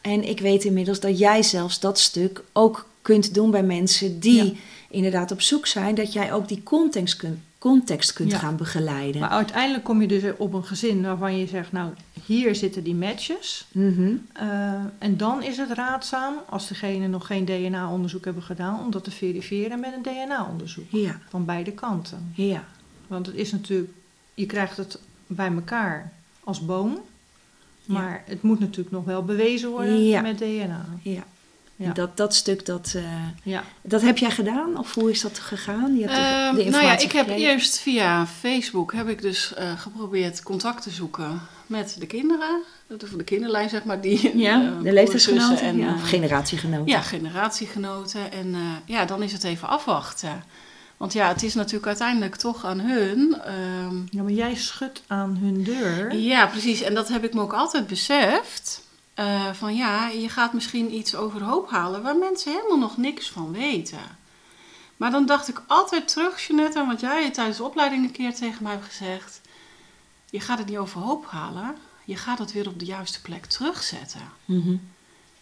[0.00, 4.44] En ik weet inmiddels dat jij zelfs dat stuk ook kunt doen bij mensen die
[4.44, 4.50] Ja.
[4.90, 8.38] inderdaad op zoek zijn, dat jij ook die context kunt, context kunt Ja.
[8.38, 9.20] gaan begeleiden.
[9.20, 11.90] Maar uiteindelijk kom je dus op een gezin waarvan je zegt, nou,
[12.26, 13.66] hier zitten die matches.
[13.72, 14.12] Mhm.
[14.32, 19.04] Eh, en dan is het raadzaam, als degene nog geen DNA-onderzoek hebben gedaan, om dat
[19.04, 20.84] te verifiëren met een DNA-onderzoek.
[20.90, 22.32] Ja, Van beide kanten.
[22.34, 22.64] ja,
[23.06, 23.90] Want het is natuurlijk,
[24.34, 26.12] je krijgt het bij elkaar
[26.44, 26.98] als boom.
[27.88, 30.20] Maar het moet natuurlijk nog wel bewezen worden Ja.
[30.20, 30.86] met DNA.
[31.02, 31.24] ja.
[31.76, 31.86] Ja.
[31.86, 33.02] En Dat, dat stuk, dat, eh,
[33.42, 33.62] Ja.
[33.82, 34.78] dat heb jij gedaan?
[34.78, 35.94] Of hoe is dat gegaan?
[35.96, 37.50] Je hebt de- Ehm, de nou ja, ik heb gekregen.
[37.52, 42.62] eerst via Facebook heb ik dus eh, geprobeerd contact te zoeken met de kinderen.
[42.86, 44.00] De, de kinderlijn, zeg maar.
[44.00, 46.86] Die, Ja, eh, de leeftijdsgenoten ja, en, of generatiegenoten.
[46.86, 48.32] Ja, generatiegenoten.
[48.32, 50.42] En eh, ja, dan is het even afwachten.
[50.98, 53.40] Want ja, het is natuurlijk uiteindelijk toch aan hun.
[53.44, 56.14] ehm, ja, maar jij schudt aan hun deur.
[56.14, 56.80] ja, precies.
[56.80, 58.86] En dat heb ik me ook altijd beseft.
[59.14, 63.52] Eh, van ja, je gaat misschien iets overhoop halen waar mensen helemaal nog niks van
[63.52, 64.16] weten.
[64.96, 68.34] Maar dan dacht ik altijd terug, Jeanette, aan wat jij tijdens de opleiding een keer
[68.34, 69.40] tegen mij hebt gezegd.
[70.30, 74.20] Je gaat het niet overhoop halen, je gaat het weer op de juiste plek terugzetten.
[74.44, 74.76] Mhm.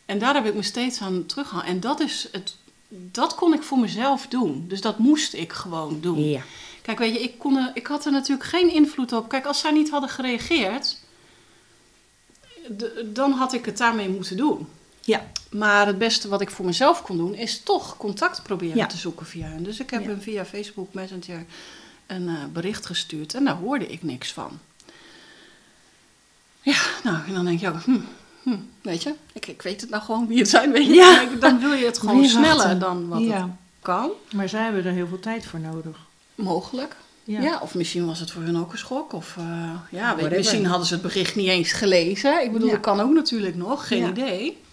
[0.06, 1.66] En daar heb ik me steeds aan teruggehaald.
[1.66, 2.56] En dat, is het,
[2.88, 4.64] dat kon ik voor mezelf doen.
[4.68, 6.28] Dus dat moest ik gewoon doen.
[6.28, 6.42] ja.
[6.82, 9.28] Kijk, weet je, ik, kon er, ik had er natuurlijk geen invloed op.
[9.28, 10.98] Kijk, als zij niet hadden gereageerd,
[13.04, 14.68] dan had ik het daarmee moeten doen.
[15.00, 15.26] Ja.
[15.50, 18.86] Maar het beste wat ik voor mezelf kon doen, is toch contact proberen Ja.
[18.86, 19.62] te zoeken via hen.
[19.62, 20.08] Dus ik heb Ja.
[20.08, 21.44] hem via Facebook Messenger
[22.06, 24.58] een eh, bericht gestuurd en daar hoorde ik niks van.
[26.62, 27.98] Ja, nou, en dan denk je ook, hm,
[28.46, 30.94] hm, weet je, ik, ik weet het nou gewoon wie het zijn, weet je.
[30.94, 31.24] Ja.
[31.40, 33.44] Dan wil je het gewoon sneller dan wat het
[33.82, 34.10] kan.
[34.32, 35.96] Maar zij hebben er heel veel tijd voor nodig.
[36.34, 36.96] Mogelijk.
[37.24, 37.40] Ja.
[37.40, 37.58] Ja.
[37.62, 39.12] of misschien was het voor hun ook een schok.
[39.12, 42.42] Of eh, ja, weet, je, misschien hadden ze het bericht niet eens gelezen.
[42.44, 44.08] Ik bedoel, dat kan ook natuurlijk nog, geen Ja.
[44.08, 44.64] idee.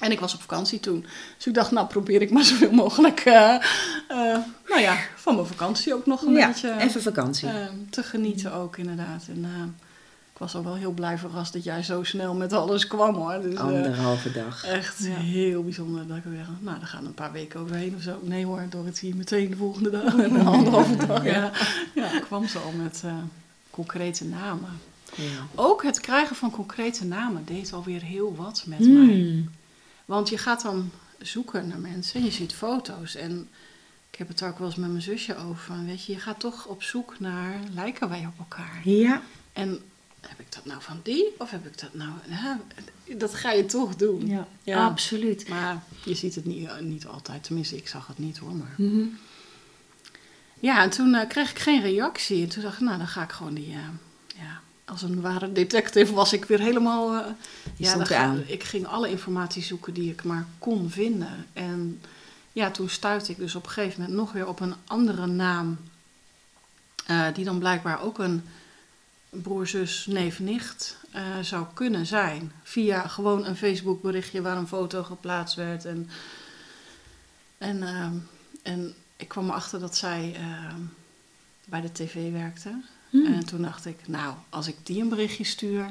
[0.00, 1.06] En ik was op vakantie toen.
[1.36, 5.46] Dus ik dacht, nou probeer ik maar zoveel mogelijk, eh, eh, nou ja, van mijn
[5.46, 7.48] vakantie ook nog een ja, beetje even vakantie.
[7.90, 9.24] te genieten ook inderdaad.
[9.28, 9.76] En
[10.38, 13.40] ik was ook wel heel blij verrast dat jij zo snel met alles kwam hoor.
[13.42, 14.64] Dus, eh, Anderhalve dag.
[14.64, 15.14] Echt Ja.
[15.16, 18.18] heel bijzonder dat ik weer, nou, daar gaan een paar weken overheen of zo.
[18.22, 21.24] Nee hoor, Dorothy, meteen de volgende dag en een anderhalve dag.
[21.24, 21.50] Ja,
[21.94, 23.12] ja kwam ze al met eh,
[23.70, 24.70] concrete namen.
[25.14, 25.46] Ja.
[25.54, 28.86] Ook het krijgen van concrete namen deed alweer heel wat met mij.
[28.88, 29.50] Hmm.
[30.04, 33.14] Want je gaat dan zoeken naar mensen en je ziet foto's.
[33.14, 33.48] En
[34.10, 35.84] ik heb het er ook wel eens met mijn zusje over.
[35.86, 38.80] Weet je, je gaat toch op zoek naar, lijken wij op elkaar?
[38.84, 39.22] Ja,
[39.52, 39.80] En
[40.20, 41.34] heb ik dat nou van die?
[41.38, 42.10] Of heb ik dat nou...
[42.28, 42.52] Hè?
[43.16, 44.26] Dat ga je toch doen.
[44.62, 45.48] Ja, absoluut.
[45.48, 47.44] Maar je ziet het niet, niet altijd.
[47.44, 48.52] Tenminste, ik zag het niet hoor.
[48.54, 48.74] Maar...
[48.76, 49.04] Mhm.
[50.60, 52.42] Ja, en toen eh, kreeg ik geen reactie.
[52.42, 53.72] En toen dacht ik, nou, dan ga ik gewoon die...
[53.72, 53.78] eh,
[54.42, 57.14] ja, als een ware detective was ik weer helemaal...
[57.14, 57.30] eh,
[57.76, 58.42] Je ja, aan.
[58.46, 61.46] ik ging alle informatie zoeken die ik maar kon vinden.
[61.52, 62.00] En
[62.52, 65.78] ja, toen stuitte ik dus op een gegeven moment nog weer op een andere naam.
[67.06, 68.42] eh, die dan blijkbaar ook een
[69.30, 72.52] broer, zus, neef, nicht eh, zou kunnen zijn.
[72.62, 75.84] Via gewoon een Facebook berichtje waar een foto geplaatst werd.
[75.84, 76.10] En,
[77.58, 78.14] en, ehm,
[78.62, 80.80] en ik kwam erachter dat zij ehm,
[81.64, 82.80] bij de tv werkte.
[83.10, 83.26] Hmm.
[83.26, 85.90] En toen dacht ik, nou, als ik die een berichtje stuur,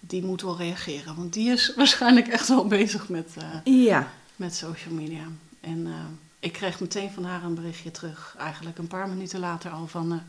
[0.00, 1.16] die moet wel reageren.
[1.16, 4.12] Want die is waarschijnlijk echt wel bezig met, eh, Ja.
[4.36, 5.24] met social media.
[5.60, 5.92] En eh,
[6.38, 10.22] ik kreeg meteen van haar een berichtje terug, eigenlijk een paar minuten later al van...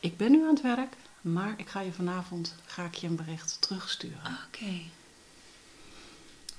[0.00, 3.16] ik ben nu aan het werk, maar ik ga je vanavond ga ik je een
[3.16, 4.38] bericht terugsturen.
[4.46, 4.80] Oké.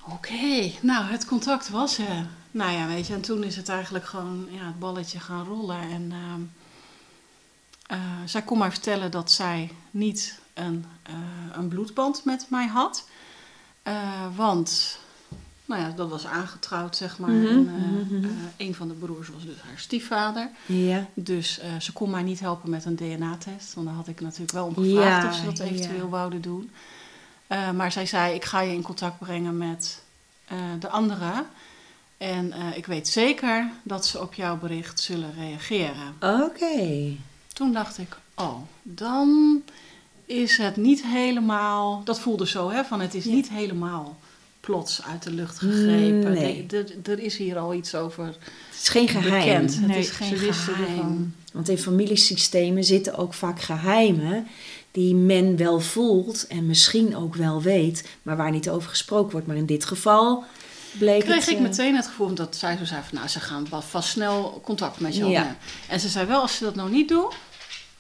[0.08, 2.28] Oké, nou het contact was er.
[2.52, 5.82] Nou ja, weet je, en toen is het eigenlijk gewoon ja, het balletje gaan rollen.
[5.82, 6.42] En ehm,
[7.88, 11.14] eh, zij kon mij vertellen dat zij niet een, eh,
[11.52, 13.08] een bloedband met mij had.
[13.84, 15.00] Eh, want,
[15.66, 17.30] nou ja, dat was aangetrouwd, zeg maar.
[17.30, 18.26] Mhm, En, eh, mhm, mhm.
[18.26, 20.50] eh, een van de broers was dus haar stiefvader.
[20.66, 21.08] Ja.
[21.14, 23.74] Dus eh, ze kon mij niet helpen met een DNA-test.
[23.74, 25.64] Want daar had ik natuurlijk wel om gevraagd Ja, of ze dat ja.
[25.64, 26.72] eventueel wouden doen.
[27.76, 30.02] Maar zij zei, ik ga je in contact brengen met
[30.80, 31.46] de anderen.
[32.18, 36.16] En ik weet zeker dat ze op jouw bericht zullen reageren.
[36.20, 37.16] Oké.
[37.54, 39.62] Toen dacht ik, oh, dan
[40.26, 42.02] is het niet helemaal...
[42.04, 44.18] Dat voelde zo, hè, van het is niet helemaal
[44.66, 46.32] plots uit de lucht gegrepen.
[46.34, 46.66] Nee.
[47.04, 48.38] Er- is hier al iets over Het
[48.82, 49.32] is geen geheim.
[49.62, 49.76] bekend.
[49.76, 50.90] Het Nee, is geen geheim.
[50.90, 51.34] ervan.
[51.54, 54.48] Want in familiesystemen zitten ook vaak geheimen
[54.92, 59.48] die men wel voelt en misschien ook wel weet, maar waar niet over gesproken wordt.
[59.48, 60.44] Maar in dit geval
[61.00, 61.48] bleek kreeg het...
[61.50, 63.18] ik eh, meteen het gevoel dat zij zo zei van...
[63.18, 65.28] nou, ze gaan wel vast snel contact met je Ja.
[65.28, 65.58] opnemen.
[65.88, 67.32] En ze zei wel, als ze dat nou niet doen...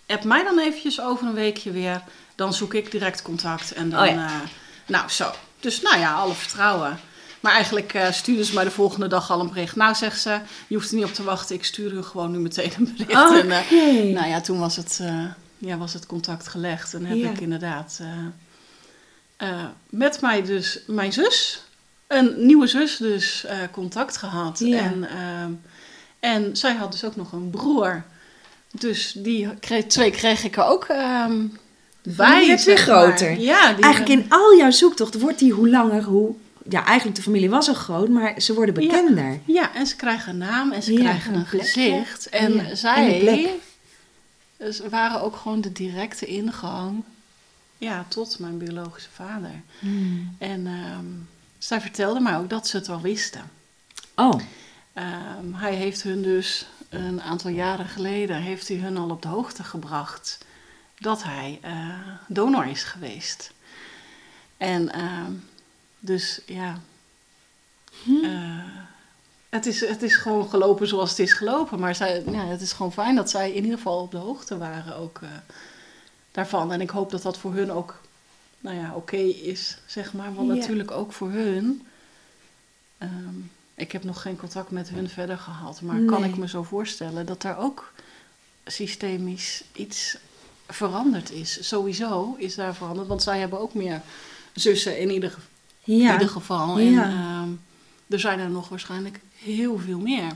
[0.08, 2.04] app mij dan eventjes over een weekje weer.
[2.36, 3.74] Dan zoek ik direct contact.
[3.74, 4.26] En dan, Oh ja.
[4.26, 4.40] eh,
[4.88, 5.32] nou zo.
[5.64, 7.00] Dus nou ja, alle vertrouwen.
[7.40, 9.76] Maar eigenlijk eh stuurde ze mij de volgende dag al een bericht.
[9.76, 11.56] Nou, zegt ze, je hoeft er niet op te wachten.
[11.56, 13.42] Ik stuur u gewoon nu meteen een bericht.
[13.42, 15.26] En, eh, nou ja, toen was het, eh,
[15.58, 16.94] ja, was het contact gelegd.
[16.94, 18.00] En heb ik inderdaad
[19.90, 21.64] met mij dus mijn zus,
[22.08, 24.60] een nieuwe zus dus, contact gehad.
[24.60, 24.78] Ja.
[24.78, 25.08] En,
[26.20, 28.04] en zij had dus ook nog een broer.
[28.72, 31.46] Dus die kreeg, twee kreeg ik er ook ehm
[32.04, 32.48] bij.
[32.48, 32.84] werd weer maar.
[32.84, 33.40] groter.
[33.40, 36.36] Ja, die, Eigenlijk in al jouw zoektocht wordt die hoe langer, hoe...
[36.70, 39.40] Ja, eigenlijk de familie was al groot, maar ze worden bekender.
[39.46, 42.30] Ja, en ze krijgen een naam en ze Ja, krijgen een gezicht.
[42.30, 43.60] En Ja, en zij
[44.58, 47.04] dus waren ook gewoon de directe ingang
[47.78, 49.62] ja, tot mijn biologische vader.
[49.80, 50.36] Hmm.
[50.40, 51.06] En ehm,
[51.58, 53.52] zij vertelde mij ook dat ze het al wisten.
[54.16, 54.40] Oh,
[54.94, 59.28] Ehm, hij heeft hun dus een aantal jaren geleden heeft hij hun al op de
[59.28, 60.38] hoogte gebracht
[60.98, 63.52] dat hij eh, donor is geweest.
[64.58, 65.32] En ehm,
[66.00, 66.80] dus ja,
[68.04, 68.24] Hm.
[68.24, 68.64] eh,
[69.50, 71.80] het, is, het is gewoon gelopen zoals het is gelopen.
[71.80, 74.58] Maar zij, ja, het is gewoon fijn dat zij in ieder geval op de hoogte
[74.58, 75.30] waren ook eh,
[76.32, 76.72] daarvan.
[76.72, 78.02] En ik hoop dat dat voor hun ook
[78.60, 80.34] nou ja, oké is, zeg maar.
[80.34, 80.54] Want Ja.
[80.56, 81.88] natuurlijk ook voor hun.
[82.98, 83.36] ehm,
[83.76, 85.82] ik heb nog geen contact met hun verder gehad.
[85.82, 87.94] Maar kan ik me zo voorstellen dat daar ook
[88.66, 90.18] systemisch iets
[90.68, 91.68] veranderd is.
[91.68, 93.08] Sowieso is daar veranderd.
[93.08, 94.02] Want zij hebben ook meer
[94.54, 95.36] zussen in ieder,
[95.84, 96.14] in ja.
[96.14, 96.80] ieder geval.
[96.80, 97.04] Ja.
[97.04, 97.50] En ehm,
[98.14, 100.28] er zijn er nog waarschijnlijk heel veel meer.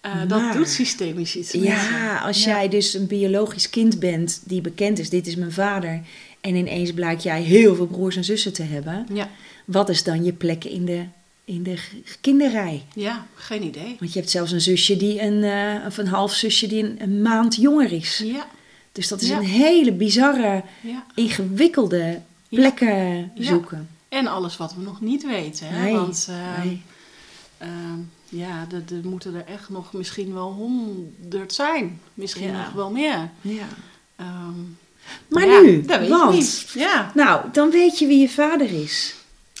[0.00, 4.60] Eh, Maar- dat doet systemisch iets Ja, als jij dus een biologisch kind bent die
[4.60, 6.00] bekend is, dit is mijn vader,
[6.40, 9.28] en ineens blijkt jij heel veel broers en zussen te hebben, Ja,
[9.64, 11.04] wat is dan je plek in de,
[11.44, 11.78] in de
[12.20, 12.82] kinderrij?
[12.94, 13.96] ja, geen idee.
[13.98, 16.96] Want je hebt zelfs een zusje die een, eh, of een half zusje die een,
[17.02, 18.22] een maand jonger is.
[18.24, 18.46] Ja,
[18.92, 19.36] Dus dat is Ja.
[19.38, 21.04] een hele bizarre, ja.
[21.14, 23.44] ingewikkelde plekken Ja.
[23.44, 23.88] zoeken.
[24.08, 25.66] En alles wat we nog niet weten.
[25.68, 25.82] Hè?
[25.82, 26.82] Nee, Want ehm, nee.
[27.58, 32.00] ehm, ja, er moeten er echt nog misschien wel honderd zijn.
[32.14, 33.30] Misschien nog wel meer.
[33.40, 33.66] Ja.
[34.16, 34.60] Ehm,
[35.28, 36.70] Maar nu, dat weet want, je niet.
[36.74, 37.10] Ja.
[37.14, 39.14] nou, dan weet je wie je vader is.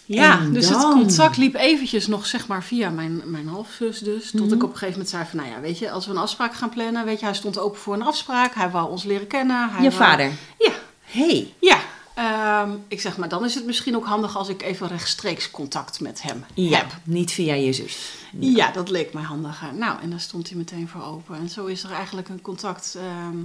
[0.04, 4.30] Ja, En dus het contact liep eventjes nog zeg maar via mijn, mijn halfzus dus.
[4.30, 4.54] Tot Mhm.
[4.54, 6.54] ik op een gegeven moment zei van, nou ja, weet je, als we een afspraak
[6.54, 8.54] gaan plannen, weet je, hij stond open voor een afspraak.
[8.54, 9.68] Hij wou ons leren kennen.
[9.70, 10.30] Hij je wou- vader.
[10.58, 10.72] Ja,
[11.02, 11.54] hey.
[11.60, 11.78] ja.
[12.14, 16.00] Ehm, ik zeg maar, dan is het misschien ook handig als ik even rechtstreeks contact
[16.00, 16.96] met hem Ja, heb.
[17.04, 18.14] niet via je zus.
[18.38, 19.74] Ja, dat leek mij handiger.
[19.74, 21.36] Nou, en daar stond hij meteen voor open.
[21.36, 23.36] En zo is er eigenlijk een contact ehm,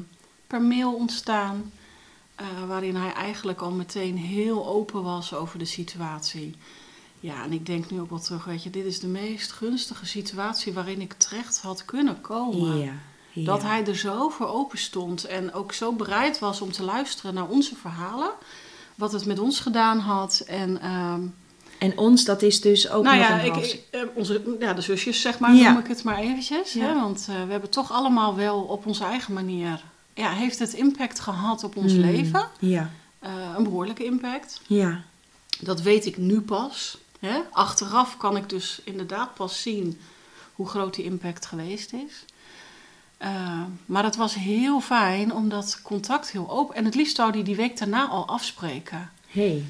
[0.47, 1.71] per mail ontstaan.
[2.38, 6.55] Eh, waarin hij eigenlijk al meteen heel open was over de situatie.
[7.19, 10.05] Ja, en ik denk nu ook wel terug, weet je, dit is de meest gunstige
[10.05, 12.77] situatie waarin ik terecht had kunnen komen.
[12.77, 12.91] Ja.
[13.31, 13.45] ja.
[13.45, 17.33] Dat hij er zo voor open stond en ook zo bereid was om te luisteren
[17.33, 18.29] naar onze verhalen.
[18.95, 20.43] Wat het met ons gedaan had.
[20.47, 21.21] En, ehm,
[21.79, 24.57] En ons, dat is dus ook nou nog ja, een ik, half- ik- eh, onze,
[24.59, 25.69] ja, de zusjes, zeg maar, Ja.
[25.71, 26.73] noem ik het maar eventjes.
[26.73, 26.93] Hè?
[26.93, 29.83] Want eh, we hebben toch allemaal wel op onze eigen manier...
[30.18, 32.01] Ja, heeft het impact gehad op ons Hmm.
[32.01, 32.47] leven?
[32.59, 32.89] Ja,
[33.20, 34.61] Eh, een behoorlijke impact.
[34.68, 35.01] ja.
[35.59, 36.97] Dat weet ik nu pas.
[37.20, 37.39] Hè?
[37.51, 39.99] Achteraf kan ik dus inderdaad pas zien
[40.55, 42.26] hoe groot die impact geweest is.
[43.18, 46.76] Eh, maar het was heel fijn omdat contact heel open...
[46.76, 49.11] En het liefst zou die die week daarna al afspreken.
[49.28, 49.63] Hey.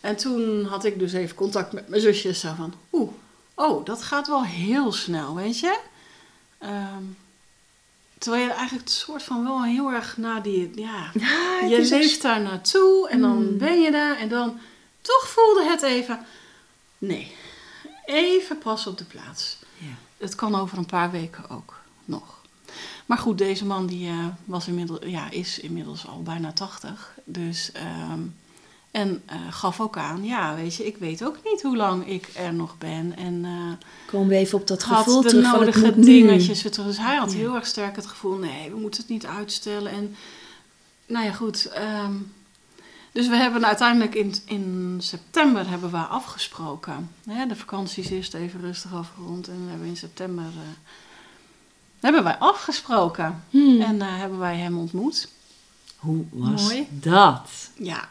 [0.00, 2.40] En toen had ik dus even contact met mijn zusjes.
[2.40, 3.10] Zo van, oeh,
[3.54, 5.80] oh, dat gaat wel heel snel, weet je.
[6.58, 7.02] Ehm,
[8.24, 10.70] terwijl je eigenlijk het soort van wel heel erg naar die...
[10.74, 11.10] Ja,
[11.68, 13.58] je ook leeft daar naartoe en dan Mm.
[13.58, 14.16] ben je daar.
[14.16, 14.58] En dan
[15.00, 16.26] toch voelde het even...
[16.98, 17.34] Nee,
[18.04, 19.56] even pas op de plaats.
[19.78, 19.86] Ja.
[20.16, 22.42] Het kan over een paar weken ook nog.
[23.06, 27.14] Maar goed, deze man die, eh, was inmiddels, ja, is inmiddels al bijna 80.
[27.24, 28.20] Dus, ehm,
[28.94, 32.30] en eh, gaf ook aan, ja, weet je, ik weet ook niet hoe lang ik
[32.34, 33.16] er nog ben.
[33.16, 35.96] En eh, Komen we even op dat had gevoel de terug van het nodige moet
[35.96, 36.04] nu.
[36.04, 36.86] dingetjes weer terug.
[36.88, 37.38] Dus hij had Ja.
[37.38, 39.92] heel erg sterk het gevoel, nee, we moeten het niet uitstellen.
[39.92, 40.16] En
[41.06, 41.66] nou ja, goed.
[41.66, 42.12] ehm,
[43.12, 47.10] dus we hebben uiteindelijk in, in september hebben we afgesproken.
[47.28, 50.90] Hè, de vakantie is eerst even rustig afgerond en we hebben in september eh,
[52.00, 53.44] hebben wij afgesproken.
[53.50, 53.80] Hmm.
[53.80, 55.28] En eh, hebben wij hem ontmoet.
[55.96, 56.86] Hoe was Mooi.
[56.90, 57.70] dat?
[57.78, 58.08] Ja,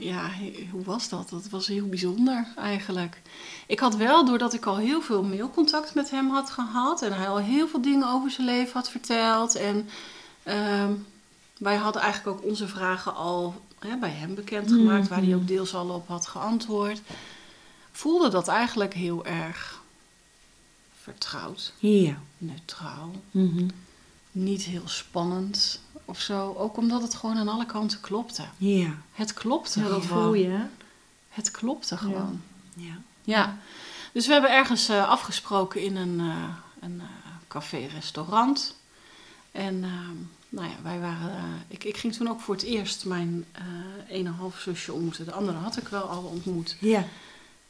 [0.00, 1.28] ja, he- hoe was dat?
[1.28, 3.22] Dat was heel bijzonder eigenlijk.
[3.66, 7.28] Ik had wel, doordat ik al heel veel mailcontact met hem had gehad en hij
[7.28, 9.54] al heel veel dingen over zijn leven had verteld.
[9.54, 9.88] En
[10.42, 10.92] ehm,
[11.58, 15.74] wij hadden eigenlijk ook onze vragen al hè, bij hem bekendgemaakt, waar hij ook deels
[15.74, 17.00] al op had geantwoord.
[17.92, 19.82] Voelde dat eigenlijk heel erg
[21.02, 22.18] vertrouwd, Ja.
[22.38, 23.68] neutraal Mhm.
[24.34, 26.54] Niet heel spannend of zo.
[26.54, 28.42] Ook omdat het gewoon aan alle kanten klopte.
[28.56, 28.94] Ja.
[29.12, 30.22] Het klopte Ja, dat gewoon.
[30.22, 30.64] voel je, hè?
[31.28, 32.40] Het klopte gewoon.
[32.74, 32.94] Ja.
[33.22, 33.58] Ja.
[34.12, 36.48] Dus we hebben ergens eh, afgesproken in een, eh,
[36.80, 37.06] een eh,
[37.48, 38.76] café-restaurant.
[39.52, 40.16] En ehm,
[40.48, 41.42] nou ja, wij waren...
[41.68, 43.44] ik, ik ging toen ook voor het eerst mijn
[44.08, 45.24] ene half zusje ontmoeten.
[45.24, 46.76] De andere had ik wel al ontmoet.
[46.80, 47.04] Ja.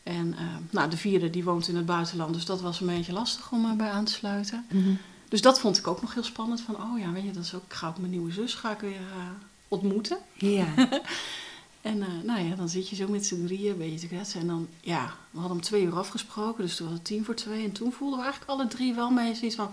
[0.03, 2.35] En ehm, nou, de vierde die woont in het buitenland.
[2.35, 4.67] Dus dat was een beetje lastig om erbij aan te sluiten.
[4.71, 4.95] Mhm.
[5.35, 6.61] Dus dat vond ik ook nog heel spannend.
[6.61, 8.73] Van, oh ja, weet je, dat is ook, ik ga ook mijn nieuwe zus ga
[8.73, 9.29] ik weer eh,
[9.69, 10.19] ontmoeten.
[10.35, 10.75] Ja.
[11.81, 14.41] En eh, nou ja, dan zit je zo met z'n drieën een beetje te kletsen.
[14.41, 16.65] En dan, ja, we hadden om twee uur afgesproken.
[16.65, 17.65] Dus toen was het tien voor twee.
[17.65, 19.71] En toen voelden we eigenlijk alle drie wel mee zoiets van...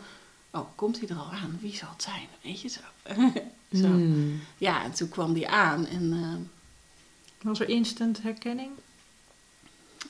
[0.52, 1.58] Oh, komt hij er al aan?
[1.62, 2.28] Wie zal het zijn?
[2.42, 2.82] Weet je zo.
[3.82, 3.88] zo.
[3.88, 4.40] Hmm.
[4.58, 5.86] Ja, en toen kwam die aan.
[5.86, 8.72] En eh, Was er instant herkenning?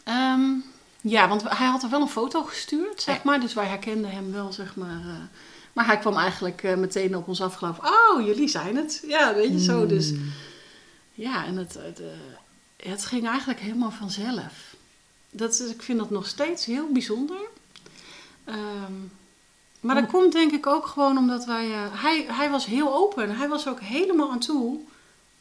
[0.04, 0.50] Ehm,
[1.02, 3.40] ja, want hij had er wel een foto gestuurd, zeg maar.
[3.40, 5.00] Dus wij herkenden hem wel, zeg maar.
[5.00, 5.16] eh,
[5.74, 7.84] maar hij kwam eigenlijk eh, meteen op ons afgelopen.
[7.90, 9.04] Oh, jullie zijn het.
[9.08, 9.86] Ja, weet je zo.
[9.86, 10.32] Dus Hmm.
[11.14, 14.76] ja, en het, het, eh, het ging eigenlijk helemaal vanzelf.
[15.30, 17.40] Dat is, ik vind dat nog steeds heel bijzonder.
[18.46, 18.94] Ehm,
[19.80, 21.68] maar dat komt denk ik ook gewoon omdat wij...
[21.92, 23.36] hij, hij was heel open.
[23.38, 24.80] Hij was ook helemaal aan toe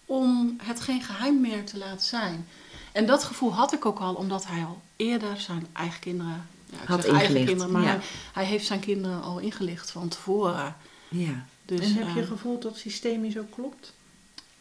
[0.06, 2.48] om het geen geheim meer te laten zijn.
[2.92, 6.46] En dat gevoel had ik ook al omdat hij al eerder zijn eigen kinderen...
[6.66, 7.88] Ja, ik Had zeg eigen kinderen, maar ja.
[7.88, 8.00] hij,
[8.32, 10.76] hij heeft zijn kinderen al ingelicht van tevoren.
[11.08, 11.44] Ja.
[11.64, 13.92] Dus, en heb je eh, gevoeld dat het systeem zo klopt?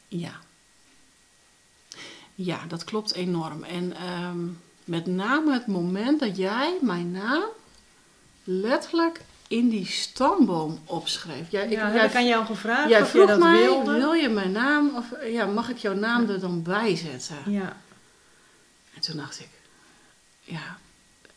[0.08, 0.32] Ja.
[2.36, 3.64] Ja, dat klopt enorm.
[3.64, 4.38] En ehm,
[4.84, 7.44] met name het moment dat jij mijn naam
[8.44, 11.52] letterlijk in die stamboom opschreef.
[11.52, 13.62] Jij, ik- ja, jij, heb ik aan jou gevraagd jij of je vroeg dat mij,
[13.62, 13.94] wilde?
[13.98, 17.38] wil je mijn naam, of ja, mag ik jouw naam er dan bij zetten?
[17.52, 17.78] Ja,
[18.96, 19.48] En toen dacht ik,
[20.50, 20.78] ja,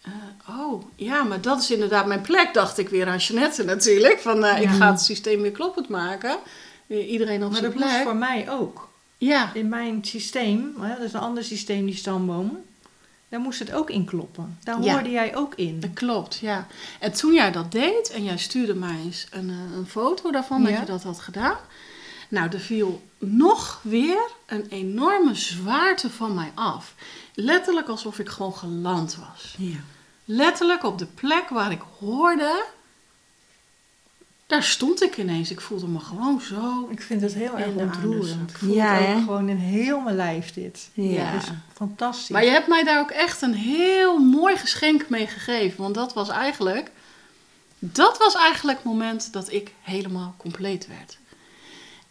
[0.02, 4.18] eh, oh, ja, maar dat is inderdaad mijn plek, dacht ik weer aan Jeannette natuurlijk.
[4.20, 6.38] Van, eh, ik ga het systeem weer kloppend maken.
[6.86, 8.02] Weer Iedereen op maar zijn dat moest plek.
[8.02, 8.88] voor mij ook.
[9.18, 12.58] Ja, In mijn systeem, hè, dat is een ander systeem, die stamboom,
[13.28, 14.58] daar moest het ook in kloppen.
[14.64, 14.92] Daar Ja.
[14.92, 15.80] hoorde jij ook in.
[15.80, 16.66] Dat klopt, ja.
[17.00, 20.64] En toen jij dat deed en jij stuurde mij eens een, eh, een foto daarvan
[20.64, 21.56] dat je dat had gedaan.
[22.28, 26.94] Nou, er viel nog weer een enorme zwaarte van mij af.
[27.34, 29.54] Letterlijk alsof ik gewoon geland was.
[29.58, 29.78] Ja.
[30.24, 32.64] Letterlijk op de plek waar ik hoorde,
[34.46, 35.50] daar stond ik ineens.
[35.50, 36.88] Ik voelde me gewoon zo.
[36.90, 38.50] Ik vind het heel erg ontroerend.
[38.50, 40.90] Ik voel Ja, het ook gewoon in heel mijn lijf dit.
[40.92, 41.32] Ja.
[41.32, 41.44] Is
[41.74, 42.28] fantastisch.
[42.28, 45.82] Maar je hebt mij daar ook echt een heel mooi geschenk mee gegeven.
[45.82, 46.90] Want dat was eigenlijk,
[47.78, 51.18] dat was eigenlijk het moment dat ik helemaal compleet werd.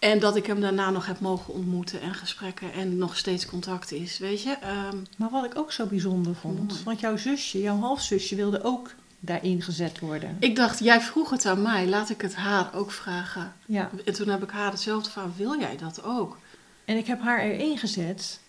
[0.02, 3.92] En dat ik hem daarna nog heb mogen ontmoeten en gesprekken en nog steeds contact
[3.92, 4.58] is, weet je.
[4.62, 6.82] Ehm, Maar wat ik ook zo bijzonder vond, Mooi.
[6.86, 8.90] want jouw zusje, jouw halfzusje, wilde ook
[9.20, 10.38] daarin gezet worden.
[10.40, 13.54] ik dacht, jij vroeg het aan mij, laat ik het haar ook vragen.
[13.66, 16.38] Ja, En toen heb ik haar hetzelfde van, wil jij dat ook?
[16.86, 18.40] en ik heb haar erin gezet.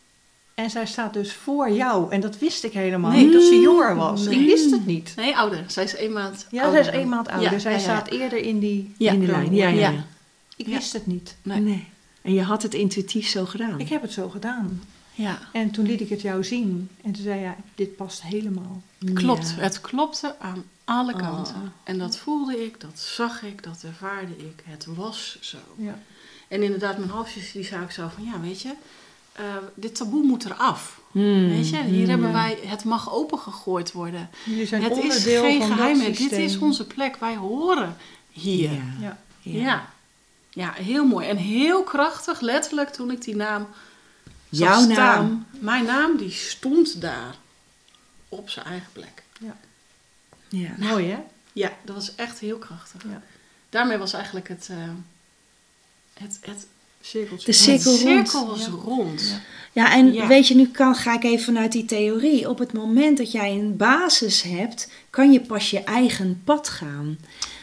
[0.54, 2.12] En zij staat dus voor jou.
[2.12, 3.24] En dat wist ik helemaal Nee.
[3.24, 4.24] niet, dat ze jonger was.
[4.24, 4.38] Nee.
[4.40, 5.12] Ik wist het niet.
[5.16, 5.64] Nee, ouder.
[5.66, 6.84] Zij is één maand Ja, ouder.
[6.84, 7.52] zij is één maand ouder.
[7.52, 7.82] Ja, zij ja, ja.
[7.82, 9.54] staat eerder in die, Ja, in de lijn.
[9.54, 9.92] Ja, ja.
[10.56, 10.72] Ik Ja.
[10.72, 11.36] wist het niet.
[11.42, 11.60] Nee.
[11.60, 11.86] Nee.
[12.22, 13.80] En je had het intuïtief zo gedaan.
[13.80, 14.82] Ik heb het zo gedaan.
[15.14, 15.38] Ja.
[15.52, 16.88] En toen liet ik het jou zien.
[17.02, 18.82] En toen zei je, dit past helemaal.
[19.14, 19.62] Klopt, Ja.
[19.62, 21.18] het klopte aan alle Oh.
[21.18, 21.72] kanten.
[21.84, 24.62] En dat voelde ik, dat zag ik, dat ervaarde ik.
[24.64, 25.58] Het was zo.
[25.76, 25.98] Ja.
[26.48, 28.72] En inderdaad, mijn halfzus die zei ook zo van, ja, weet je,
[29.32, 29.44] eh,
[29.74, 31.00] dit taboe moet eraf.
[31.10, 31.48] Hmm.
[31.48, 32.08] Weet je, hier Hmm.
[32.08, 34.30] hebben wij, het mag opengegooid worden.
[34.64, 35.98] Zijn het is geen van geheim.
[35.98, 37.96] Dit is onze plek, wij horen
[38.30, 38.70] hier.
[38.72, 38.80] Ja.
[39.00, 39.18] Ja.
[39.40, 39.91] Ja.
[40.52, 40.72] Ja.
[40.72, 41.26] heel mooi.
[41.28, 43.66] En heel krachtig, letterlijk, toen ik die naam
[44.50, 44.94] zag Jouw staan.
[44.94, 45.46] naam.
[45.58, 47.34] Mijn naam, die stond daar.
[48.28, 49.22] Op zijn eigen plek.
[50.48, 50.74] Ja.
[50.78, 51.18] Mooi hè?
[51.52, 53.02] Ja, dat was echt heel krachtig.
[53.02, 53.22] Ja.
[53.70, 54.76] Daarmee was eigenlijk het, eh,
[56.14, 56.66] het, het,
[57.00, 57.46] Cirkeltje.
[57.46, 58.02] De cirkel rond.
[58.28, 58.70] cirkel was Ja.
[58.70, 59.20] rond.
[59.28, 59.40] Ja.
[59.72, 60.26] Ja, en Ja.
[60.26, 62.48] weet je, nu kan, ga ik even vanuit die theorie.
[62.48, 67.18] Op het moment dat jij een basis hebt, kan je pas je eigen pad gaan.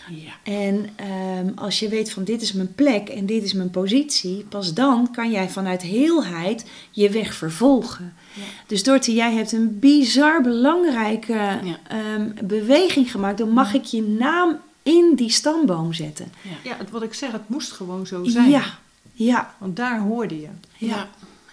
[0.10, 0.32] Ja.
[0.53, 4.45] En ehm, als je weet van dit is mijn plek en dit is mijn positie,
[4.49, 8.14] pas dan kan jij vanuit heelheid je weg vervolgen.
[8.34, 8.41] Ja.
[8.68, 11.80] Dus Dorothy, jij hebt een bizar belangrijke Ja.
[11.88, 13.38] ehm, beweging gemaakt.
[13.38, 16.32] Dan mag ik je naam in die stamboom zetten.
[16.64, 18.49] Ja, het, wat ik zeg, het moest gewoon zo zijn.
[18.49, 18.64] Ja,
[19.14, 20.47] ja, Want daar hoorde je.
[20.78, 20.88] Ja.
[20.95, 21.07] ja,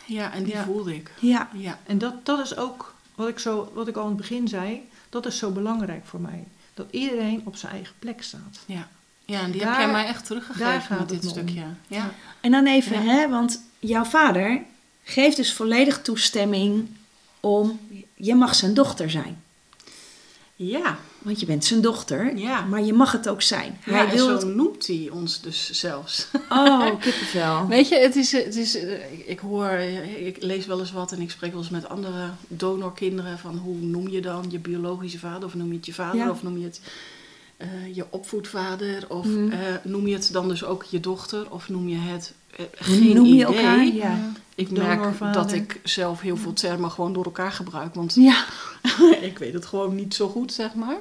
[0.07, 0.65] ja, en die Ja.
[0.65, 1.11] voelde ik.
[1.21, 1.49] ja.
[1.55, 1.79] Ja.
[1.87, 4.81] En dat, dat is ook wat ik, zo, wat ik al in het begin zei,
[5.09, 6.45] dat is zo belangrijk voor mij.
[6.77, 8.59] Dat iedereen op zijn eigen plek staat.
[8.67, 8.89] Ja.
[9.25, 11.65] ja, en die Daar- heb jij mij echt teruggegeven met dit stukje.
[11.89, 12.11] Ja.
[12.41, 13.11] En dan even, Ja.
[13.13, 14.63] hè, want jouw vader
[15.05, 16.89] geeft dus volledig toestemming
[17.41, 17.81] om,
[18.15, 19.43] je mag zijn dochter zijn.
[20.57, 22.61] Ja, Want je bent zijn dochter, Ja.
[22.65, 23.79] maar je mag het ook zijn.
[23.85, 24.45] ja Hij en zo het.
[24.45, 26.27] noemt hij ons dus zelfs.
[26.49, 27.67] Oh, kippenvel.
[27.69, 31.13] Weet je, het is, het is, eh, ik- hoor, eh, ik lees wel eens wat
[31.13, 35.19] en ik spreek wel eens met andere donorkinderen van hoe noem je dan je biologische
[35.19, 36.31] vader of noem je het je vader Ja.
[36.31, 36.81] of noem je het
[37.57, 39.51] eh, je opvoedvader of Mhm.
[39.53, 43.15] eh, noem je het dan dus ook je dochter of noem je het eh, geen
[43.15, 43.45] Noem je idee.
[43.45, 43.85] elkaar?
[43.87, 44.19] Ja.
[44.55, 48.45] Ik merk dat ik zelf heel veel termen gewoon door elkaar gebruik, want Ja,
[49.31, 50.97] ik weet het gewoon niet zo goed, zeg maar.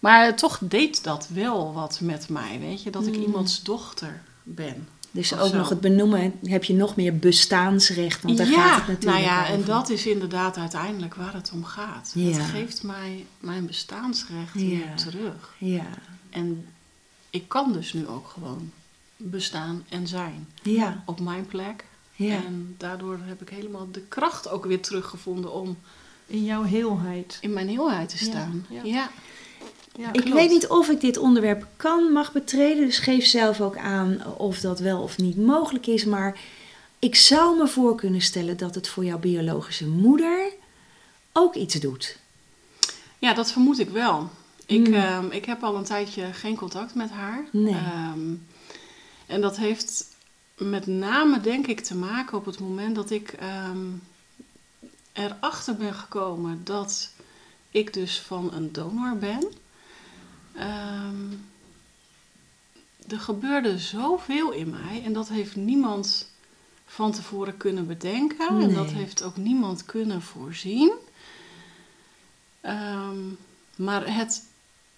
[0.00, 3.22] Maar toch deed dat wel wat met mij, weet je, dat ik Mm.
[3.22, 4.88] iemands dochter ben.
[5.16, 5.56] Dus Of ook zo.
[5.56, 9.46] nog het benoemen heb je nog meer bestaansrecht, want daar gaat het natuurlijk nou ja,
[9.46, 12.10] en dat is inderdaad uiteindelijk waar het om gaat.
[12.14, 12.30] Ja.
[12.36, 14.60] Het geeft mij mijn bestaansrecht Ja.
[14.60, 15.54] weer terug.
[15.58, 15.86] Ja,
[16.30, 16.66] En
[17.30, 18.70] ik kan dus nu ook gewoon
[19.16, 21.84] bestaan en zijn ja, op mijn plek.
[22.14, 22.34] ja.
[22.44, 25.76] En daardoor heb ik helemaal de kracht ook weer teruggevonden om
[26.26, 27.38] In jouw heelheid.
[27.40, 28.66] in mijn heelheid te Ja, staan.
[28.70, 28.80] ja.
[28.84, 29.10] ja.
[29.98, 32.84] Ja, Ik weet niet of ik dit onderwerp kan, mag betreden.
[32.84, 36.04] Dus geef zelf ook aan of dat wel of niet mogelijk is.
[36.04, 36.40] Maar
[36.98, 40.52] ik zou me voor kunnen stellen dat het voor jouw biologische moeder
[41.32, 42.18] ook iets doet.
[43.18, 44.30] Ja, dat vermoed ik wel.
[44.66, 44.94] Ik, Hmm.
[44.94, 47.44] ehm, ik heb al een tijdje geen contact met haar.
[47.52, 47.74] Nee.
[47.74, 48.34] Ehm,
[49.26, 50.04] en dat heeft
[50.56, 53.86] met name, denk ik, te maken op het moment dat ik ehm,
[55.12, 57.10] erachter ben gekomen dat
[57.70, 59.44] ik dus van een donor ben.
[60.58, 61.32] Ehm,
[63.08, 66.30] er gebeurde zoveel in mij en dat heeft niemand
[66.86, 68.62] van tevoren kunnen bedenken.
[68.62, 70.92] En dat heeft ook niemand kunnen voorzien.
[72.60, 73.18] Ehm,
[73.76, 74.44] maar het,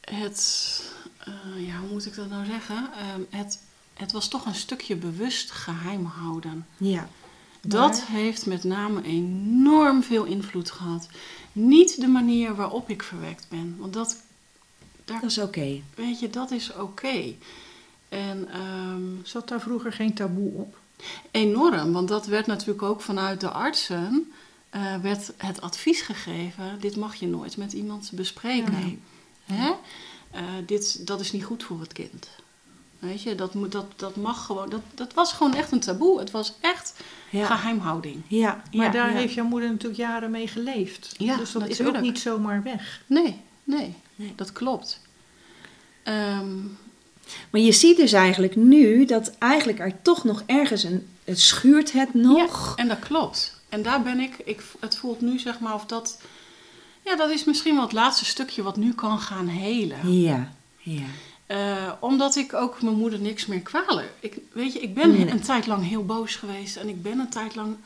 [0.00, 0.82] het
[1.18, 2.90] eh, ja, hoe moet ik dat nou zeggen?
[2.96, 3.62] Ehm, het,
[3.94, 6.66] het was toch een stukje bewust geheim houden.
[6.76, 7.08] Ja,
[7.60, 11.08] Dat heeft met name enorm veel invloed gehad.
[11.52, 13.76] Niet de manier waarop ik verwekt ben.
[13.78, 14.22] Want dat,
[15.08, 15.80] daar, dat is oké.
[15.94, 17.34] weet je, dat is oké.
[18.08, 20.76] En ehm, Zat daar vroeger geen taboe op?
[21.30, 24.32] enorm, want dat werd natuurlijk ook vanuit de artsen...
[24.70, 28.72] eh, werd het advies gegeven, dit mag je nooit met iemand bespreken.
[28.72, 28.98] Nee.
[29.44, 29.72] Hè?
[30.30, 32.28] Eh, dit, dat is niet goed voor het kind.
[32.98, 34.68] Weet je, dat, moet, dat, dat mag gewoon.
[34.70, 36.18] Dat, dat was gewoon echt een taboe.
[36.18, 36.94] Het was echt
[37.30, 38.22] Ja, geheimhouding.
[38.26, 39.16] ja, Maar ja, daar ja.
[39.16, 41.14] heeft jouw moeder natuurlijk jaren mee geleefd.
[41.18, 43.02] Ja, dus dat is ook niet zomaar weg.
[43.06, 44.32] Nee, nee, Nee.
[44.36, 45.00] dat klopt.
[46.02, 46.56] Ehm,
[47.50, 51.08] Maar je ziet dus eigenlijk nu dat eigenlijk er toch nog ergens een...
[51.24, 52.68] Het schuurt het nog.
[52.76, 53.60] Ja, en dat klopt.
[53.68, 56.20] En daar ben ik, ik, het voelt nu zeg maar of dat,
[57.04, 60.12] ja, dat is misschien wel het laatste stukje wat nu kan gaan helen.
[60.12, 61.02] Ja, ja.
[61.46, 64.12] Eh, omdat ik ook mijn moeder niks meer kwalijk.
[64.20, 65.30] Ik, weet je, ik ben Nee.
[65.30, 66.76] een tijd lang heel boos geweest.
[66.76, 67.76] En ik ben een tijd lang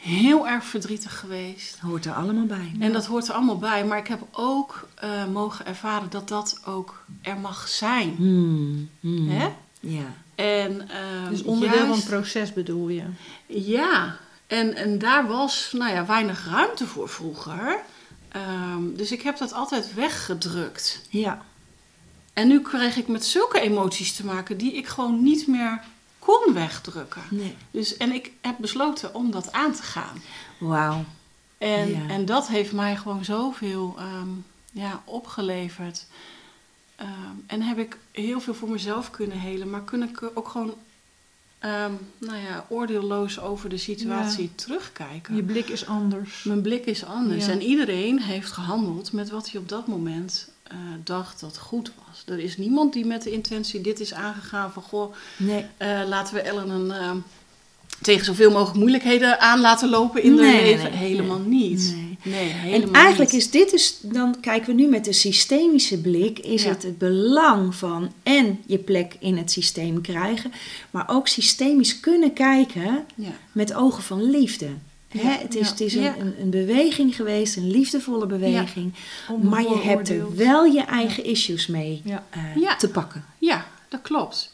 [0.00, 1.78] heel erg verdrietig geweest.
[1.78, 2.72] Hoort er allemaal bij.
[2.78, 3.84] En dat hoort er allemaal bij.
[3.84, 8.14] Maar ik heb ook eh, mogen ervaren dat dat ook er mag zijn.
[8.16, 9.28] Hmm, hmm.
[9.28, 9.48] Hè?
[9.80, 10.14] Ja.
[10.34, 13.04] En, ehm, Dus onderdeel van het proces bedoel je?
[13.46, 17.80] Ja, en, en daar was nou ja, weinig ruimte voor vroeger.
[18.28, 21.02] Ehm, dus ik heb dat altijd weggedrukt.
[21.08, 21.42] Ja.
[22.32, 25.80] En nu kreeg ik met zulke emoties te maken die ik gewoon niet meer
[26.20, 27.22] kon wegdrukken.
[27.30, 27.56] Nee.
[27.70, 30.22] Dus, en ik heb besloten om dat aan te gaan.
[30.58, 31.04] Wauw.
[31.58, 32.08] En, Ja.
[32.08, 34.28] en dat heeft mij gewoon zoveel ehm,
[34.72, 36.06] ja, opgeleverd.
[36.96, 37.08] Ehm,
[37.46, 40.74] en heb ik heel veel voor mezelf kunnen helen, maar kun ik ook gewoon
[41.58, 45.36] ehm, nou ja, oordeelloos over de situatie terugkijken.
[45.36, 46.42] Je blik is anders.
[46.42, 47.46] Mijn blik is anders.
[47.46, 47.52] Ja.
[47.52, 52.22] En iedereen heeft gehandeld met wat hij op dat moment eh, dacht dat goed was.
[52.26, 54.82] Er is niemand die met de intentie dit is aangegaan van...
[54.82, 55.64] goh, Nee.
[55.76, 57.10] eh, laten we Ellen een, eh,
[58.00, 60.90] tegen zoveel mogelijk moeilijkheden aan laten lopen in Nee, haar leven.
[60.90, 60.98] nee.
[60.98, 61.94] helemaal niet.
[61.96, 62.18] Nee.
[62.34, 63.40] Nee, helemaal En eigenlijk niet.
[63.40, 66.68] is dit dus, dan kijken we nu met de systemische blik, is Ja.
[66.68, 70.52] het het belang van en je plek in het systeem krijgen,
[70.90, 73.32] maar ook systemisch kunnen kijken Ja.
[73.52, 74.68] met ogen van liefde.
[75.18, 78.94] Hè, het is, het een, een, een beweging geweest, een liefdevolle beweging,
[79.42, 83.24] maar je hebt er wel je eigen issues mee eh, te pakken.
[83.38, 84.52] ja, dat klopt.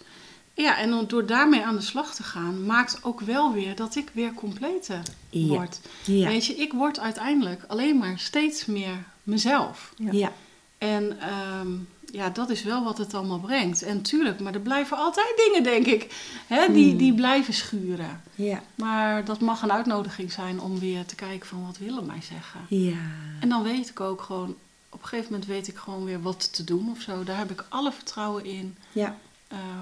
[0.55, 4.11] Ja, en door daarmee aan de slag te gaan, maakt ook wel weer dat ik
[4.13, 5.81] weer completer word.
[6.05, 6.29] Ja.
[6.29, 9.93] Weet je, ik word uiteindelijk alleen maar steeds meer mezelf.
[9.97, 10.13] Ja.
[10.13, 10.33] Ja.
[10.79, 11.69] En ehm,
[12.17, 13.83] ja, dat is wel wat het allemaal brengt.
[13.83, 16.15] En tuurlijk, maar er blijven altijd dingen, denk ik,
[16.47, 16.99] hè, die, Hmm.
[16.99, 18.23] die blijven schuren.
[18.35, 18.63] Ja.
[18.75, 22.61] Maar dat mag een uitnodiging zijn om weer te kijken van wat willen mij zeggen.
[22.69, 22.97] Ja.
[23.41, 24.55] En dan weet ik ook gewoon,
[24.89, 27.25] op een gegeven moment weet ik gewoon weer wat te doen of zo.
[27.25, 28.77] Daar heb ik alle vertrouwen in.
[28.93, 29.17] ja,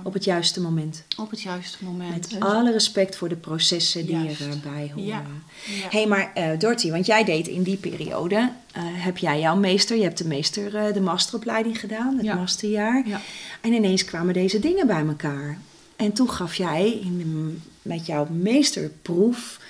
[0.04, 1.04] op het juiste moment.
[1.16, 2.32] op het juiste moment.
[2.32, 4.40] Met alle respect voor de processen die Juist.
[4.40, 5.04] erbij horen.
[5.04, 5.22] Ja.
[5.90, 8.36] Hey, maar eh Dorothy, want jij deed in die periode,
[8.72, 12.34] eh, heb jij jouw meester, je hebt de meester, eh, de masteropleiding gedaan, het Ja.
[12.34, 13.08] masterjaar.
[13.08, 13.20] Ja.
[13.60, 15.58] En ineens kwamen deze dingen bij elkaar.
[15.96, 19.60] En toen gaf jij in met jouw meesterproef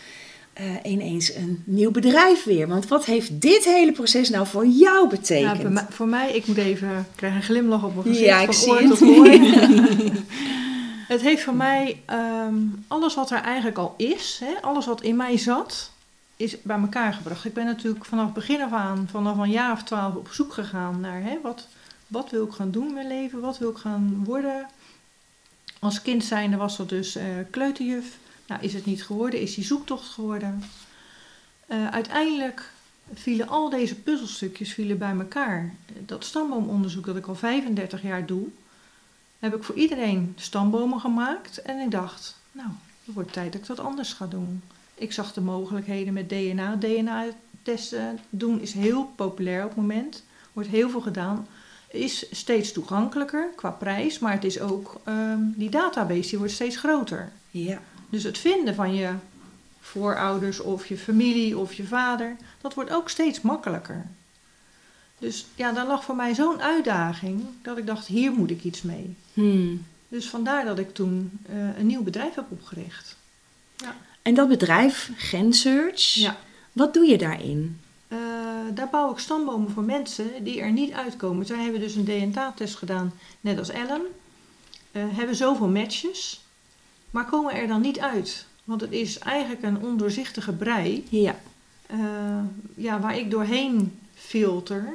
[0.55, 2.69] eh, ineens een nieuw bedrijf weer.
[2.69, 5.71] Want wat heeft dit hele proces nou voor jou betekend?
[5.73, 8.45] mij- voor mij, ik moet even, ik krijg een glimlach op mijn gezicht Ja, ik
[8.45, 8.89] van zie oor het.
[8.89, 9.27] tot oor.
[11.15, 12.55] het heeft voor mij ehm,
[12.89, 15.91] alles wat er eigenlijk al is, hè, alles wat in mij zat,
[16.37, 17.45] is bij elkaar gebracht.
[17.45, 21.01] Ik ben natuurlijk vanaf begin af aan, vanaf een jaar of twaalf, op zoek gegaan
[21.01, 21.67] naar hè, wat,
[22.07, 24.67] wat wil ik gaan doen in mijn leven, wat wil ik gaan worden.
[25.81, 28.05] Als kind zijnde was dat dus eh, kleuterjuf.
[28.47, 30.63] Nou, is het niet geworden, is die zoektocht geworden.
[31.67, 32.71] Eh, uiteindelijk
[33.13, 35.75] vielen al deze puzzelstukjes vielen bij elkaar.
[36.07, 38.47] Dat stamboomonderzoek dat ik al 35 jaar doe,
[39.39, 41.63] heb ik voor iedereen stambomen gemaakt.
[41.63, 42.69] En ik dacht, nou,
[43.05, 44.63] het wordt tijd dat ik dat anders ga doen.
[44.95, 46.77] Ik zag de mogelijkheden met DNA.
[46.77, 50.25] DNA-testen doen is heel populair op het moment.
[50.53, 51.47] Wordt heel veel gedaan.
[51.89, 56.77] Is steeds toegankelijker qua prijs, maar het is ook, ehm, die database die wordt steeds
[56.77, 57.33] groter.
[57.51, 57.81] Ja,
[58.15, 59.13] Dus het vinden van je
[59.81, 64.07] voorouders of je familie of je vader, dat wordt ook steeds makkelijker.
[65.19, 68.83] Dus ja, daar lag voor mij zo'n uitdaging dat ik dacht, hier moet ik iets
[68.83, 69.17] mee.
[69.33, 69.87] Hmm.
[70.09, 73.17] Dus vandaar dat ik toen eh, een nieuw bedrijf heb opgericht.
[74.23, 76.37] En dat bedrijf, GenSearch, Ja.
[76.73, 77.81] wat doe je daarin?
[78.09, 78.19] Eh,
[78.75, 81.47] daar bouw ik stambomen voor mensen die er niet uitkomen.
[81.47, 84.03] Zij hebben dus een DNA-test gedaan, net als Ellen.
[84.93, 86.44] Eh, hebben zoveel matches,
[87.15, 88.47] maar komen er dan niet uit.
[88.65, 91.05] Want het is eigenlijk een ondoorzichtige brei.
[91.09, 91.37] Ja,
[91.87, 91.99] eh,
[92.75, 94.93] ja, waar ik doorheen filter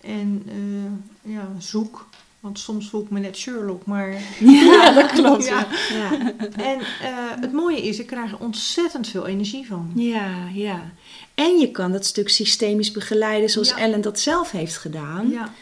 [0.00, 2.08] en eh, ja, zoek.
[2.40, 4.10] Want soms voel ik me net Sherlock, maar...
[4.40, 5.46] ja dat klopt.
[5.46, 5.66] Ja.
[5.90, 6.12] Ja.
[6.12, 6.34] Ja.
[6.56, 9.92] En eh, het mooie is, ik krijg er ontzettend veel energie van.
[9.94, 10.92] Ja, ja.
[11.34, 13.74] En je kan dat stuk systemisch begeleiden zoals.
[13.74, 15.30] Ellen dat zelf heeft gedaan.
[15.30, 15.52] Ja,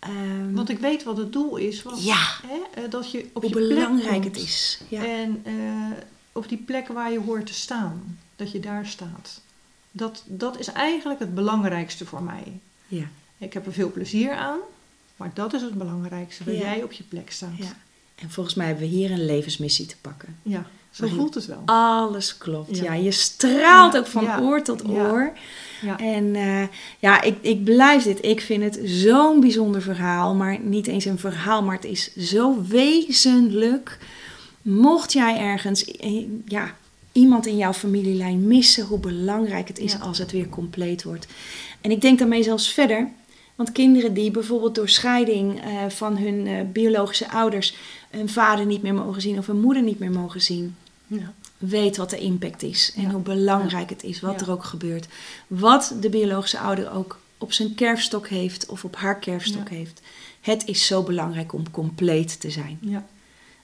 [0.00, 1.82] Ehm, want ik weet wat het doel is.
[1.96, 4.24] Ja, hè, eh, dat je op hoe je belangrijk komt.
[4.24, 4.80] het is.
[4.88, 5.04] Ja.
[5.04, 5.54] En eh,
[6.32, 9.40] op die plek waar je hoort te staan, dat je daar staat.
[9.90, 12.60] Dat, dat is eigenlijk het belangrijkste voor mij.
[12.88, 13.04] Ja.
[13.38, 14.58] Ik heb er veel plezier aan,
[15.16, 16.60] maar dat is het belangrijkste, dat Ja.
[16.60, 17.56] jij op je plek staat.
[17.56, 17.76] ja.
[18.14, 20.36] En volgens mij hebben we hier een levensmissie te pakken.
[20.42, 21.62] Ja, zo voelt het wel.
[21.64, 22.76] Alles klopt.
[22.76, 22.92] Ja, Ja.
[22.92, 25.32] je straalt Ja, ook van ja, oor tot oor.
[25.82, 25.98] Ja.
[25.98, 26.62] En eh,
[26.98, 28.24] ja, ik, ik blijf dit.
[28.24, 30.34] Ik vind het zo'n bijzonder verhaal.
[30.34, 33.98] Maar niet eens een verhaal, maar het is zo wezenlijk.
[34.62, 35.90] Mocht jij ergens
[36.44, 36.74] ja,
[37.12, 41.26] iemand in jouw familielijn missen, hoe belangrijk het is als het weer compleet wordt.
[41.80, 43.08] En ik denk daarmee zelfs verder.
[43.60, 47.74] Want kinderen die bijvoorbeeld door scheiding eh, van hun eh, biologische ouders
[48.10, 51.32] een vader niet meer mogen zien of een moeder niet meer mogen zien, Ja.
[51.58, 53.10] weet wat de impact is en Ja.
[53.10, 54.46] hoe belangrijk het is, wat Ja.
[54.46, 55.06] er ook gebeurt.
[55.46, 59.74] Wat de biologische ouder ook op zijn kerfstok heeft of op haar kerfstok Ja.
[59.76, 60.00] heeft.
[60.40, 62.78] Het is zo belangrijk om compleet te zijn.
[62.80, 63.06] Ja.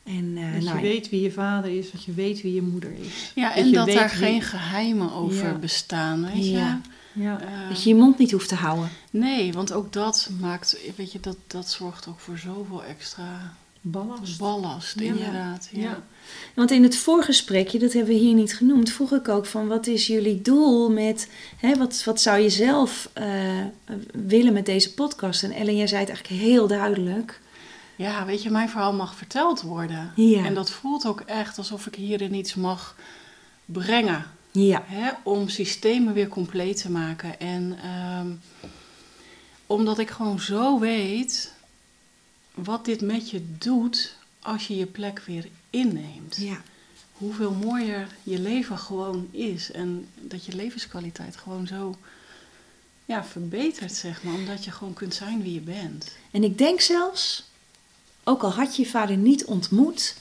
[0.05, 2.63] En, eh, Dat nou je weet wie je vader is, dat je weet wie je
[2.63, 3.33] moeder is.
[3.35, 5.55] Ja, Dat en je dat daar wie- geen geheimen over Ja.
[5.55, 6.77] bestaan, weet je.
[7.19, 7.41] Ja.
[7.41, 8.91] Eh, Dat je je mond niet hoeft te houden.
[9.11, 14.39] nee, want ook dat maakt, weet je, dat, dat zorgt ook voor zoveel extra Ballast.
[14.39, 15.69] ballast, inderdaad.
[15.73, 15.81] Ja.
[15.81, 16.03] Ja.
[16.55, 19.87] Want in het voorgesprekje, dat hebben we hier niet genoemd, vroeg ik ook van wat
[19.87, 23.65] is jullie doel met, hè, wat, wat zou je zelf eh,
[24.13, 25.43] willen met deze podcast?
[25.43, 27.41] En Ellen, jij zei het eigenlijk heel duidelijk.
[27.97, 30.13] Ja, weet je, mijn verhaal mag verteld worden.
[30.17, 30.45] Ja.
[30.45, 32.97] En dat voelt ook echt alsof ik hierin iets mag
[33.65, 34.25] brengen.
[34.59, 37.41] Ja, Hè, om systemen weer compleet te maken.
[37.41, 38.31] En ehm,
[39.67, 41.53] omdat ik gewoon zo weet
[42.55, 46.37] wat dit met je doet als je je plek weer inneemt.
[46.37, 46.63] ja,
[47.13, 49.71] Hoeveel mooier je leven gewoon is.
[49.71, 51.95] En dat je levenskwaliteit gewoon zo
[53.05, 54.35] ja, verbetert, zeg maar.
[54.35, 56.17] Omdat je gewoon kunt zijn wie je bent.
[56.31, 57.45] En ik denk zelfs,
[58.25, 60.17] ook al had je je vader niet ontmoet,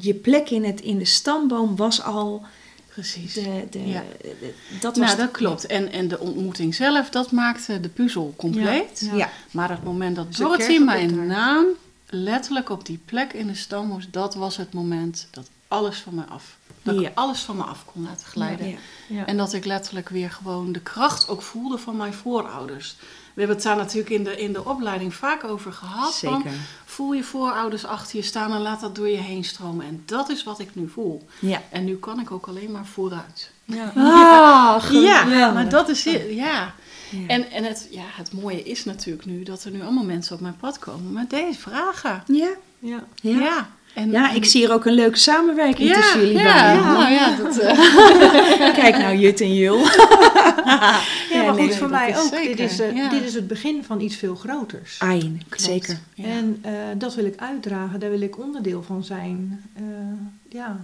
[0.00, 2.46] je plek in, het, in de stamboom was al
[2.94, 3.32] Precies.
[3.34, 4.02] de, de, Ja.
[4.20, 5.66] de- dat was nou, dat klopt.
[5.66, 9.00] En, en de ontmoeting zelf, dat maakte de puzzel compleet.
[9.10, 9.14] Ja.
[9.16, 9.30] Ja.
[9.50, 11.24] Maar het moment dat Dorothy mijn daar.
[11.26, 11.64] naam
[12.08, 16.14] letterlijk op die plek in de stam moest, dat was het moment dat alles van
[16.14, 17.08] me af, dat Ja.
[17.08, 18.68] ik alles van me af kon laten glijden.
[18.68, 18.76] Ja.
[19.08, 19.26] Ja.
[19.26, 22.96] En dat ik letterlijk weer gewoon de kracht ook voelde van mijn voorouders.
[23.34, 26.18] We hebben het daar natuurlijk in de, in de opleiding vaak over gehad.
[26.18, 26.58] Van, Zeker.
[26.94, 29.86] Voel je voorouders achter je staan en laat dat door je heen stromen.
[29.86, 31.26] En dat is wat ik nu voel.
[31.40, 31.62] Ja.
[31.70, 33.50] En nu kan ik ook alleen maar vooruit.
[33.64, 33.92] Ja.
[33.96, 36.22] Ah, Ja, maar dat is het.
[36.30, 36.74] Ja.
[37.10, 37.26] Ja.
[37.26, 40.40] En, en het, ja, het mooie is natuurlijk nu dat er nu allemaal mensen op
[40.40, 42.22] mijn pad komen met deze vragen.
[42.26, 43.04] Ja, Ja.
[43.14, 43.38] ja.
[43.38, 46.84] Ja, en, Ja, ik zie hier ook een leuke samenwerking ja, tussen jullie ja, beiden.
[46.84, 49.78] Nou ja, dat, eh, Kijk nou, Jut en Jul.
[51.30, 52.32] Ja, maar goed, nee, voor mij is ook.
[52.34, 53.08] zeker, Dit, is, eh, ja.
[53.08, 54.98] dit is het begin van iets veel groters.
[54.98, 55.62] Ayn, Klopt.
[55.62, 55.98] zeker.
[56.14, 56.24] Ja.
[56.24, 59.64] En eh, dat wil ik uitdragen, daar wil ik onderdeel van zijn.
[59.76, 59.82] Eh,
[60.48, 60.76] ja,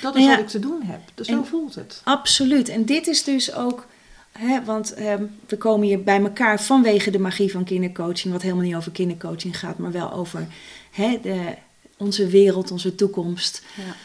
[0.00, 1.00] dat is Nou ja, wat ik te doen heb.
[1.14, 2.00] Dus zo en- voelt het.
[2.04, 2.68] Absoluut.
[2.68, 3.86] En dit is dus ook,
[4.32, 8.64] hè, want ehm, we komen hier bij elkaar vanwege de magie van kindercoaching, wat helemaal
[8.64, 10.46] niet over kindercoaching gaat, maar wel over
[10.90, 11.40] hè, de,
[11.96, 13.62] onze wereld, onze toekomst.
[13.76, 13.96] ja.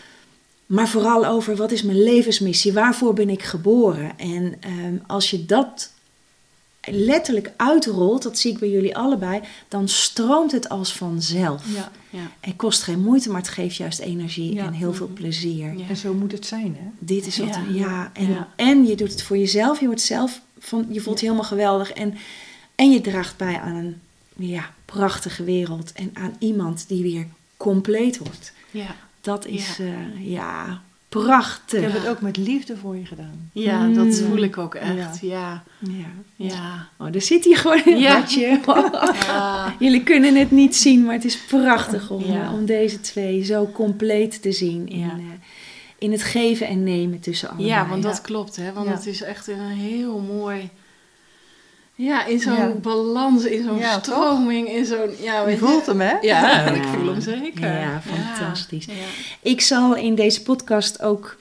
[0.65, 4.17] Maar vooral over wat is mijn levensmissie, waarvoor ben ik geboren?
[4.19, 5.91] En ehm, als je dat
[6.91, 11.63] letterlijk uitrolt, dat zie ik bij jullie allebei, dan stroomt het als vanzelf.
[11.75, 11.91] Ja.
[12.09, 12.31] Ja.
[12.39, 14.65] Het kost geen moeite, maar het geeft juist energie Ja.
[14.65, 15.15] en heel veel Mhm.
[15.15, 15.77] plezier.
[15.77, 15.87] Ja.
[15.87, 16.89] En zo moet het zijn, hè?
[16.99, 17.63] Dit is wat, Ja.
[17.73, 18.11] ja.
[18.13, 18.47] En, Ja.
[18.55, 21.91] en je doet het voor jezelf, je wordt zelf van, je voelt je helemaal geweldig.
[21.91, 22.17] En,
[22.75, 24.01] en je draagt bij aan een
[24.35, 27.25] ja, prachtige wereld en aan iemand die weer
[27.59, 28.53] compleet wordt.
[28.71, 28.95] Ja.
[29.21, 29.85] Dat is Ja.
[29.85, 30.77] ja, ja Ik
[31.09, 31.81] prachtig.
[31.81, 33.49] heb het ook met liefde voor je gedaan.
[33.53, 34.11] ja, dat Mm.
[34.13, 35.19] voel ik ook echt.
[35.21, 35.63] Ja.
[35.79, 36.05] Ja.
[36.35, 36.87] Ja.
[36.97, 38.25] Oh, er zit hier gewoon een Ja.
[39.79, 42.43] Jullie kunnen het niet zien, maar het is prachtig om, Ja.
[42.43, 45.05] eh, om deze twee zo compleet te zien in, Ja.
[45.09, 45.23] eh,
[45.97, 47.69] in het geven en nemen tussen allebei.
[47.69, 48.21] ja, want dat Ja.
[48.21, 48.73] klopt, hè?
[48.73, 48.93] Want Ja.
[48.93, 50.69] het is echt een heel mooi.
[52.01, 52.67] Ja, in zo'n Ja.
[52.81, 54.03] balans, in zo'n Ja, toch?
[54.15, 55.09] stroming, in zo'n.
[55.21, 56.11] Ja, Je voelt hem, hè?
[56.11, 56.65] Ja, Ja.
[56.71, 57.79] ik voel hem zeker.
[57.79, 58.85] Ja, fantastisch.
[58.85, 58.93] Ja.
[59.41, 61.35] Ik zal in deze podcast ook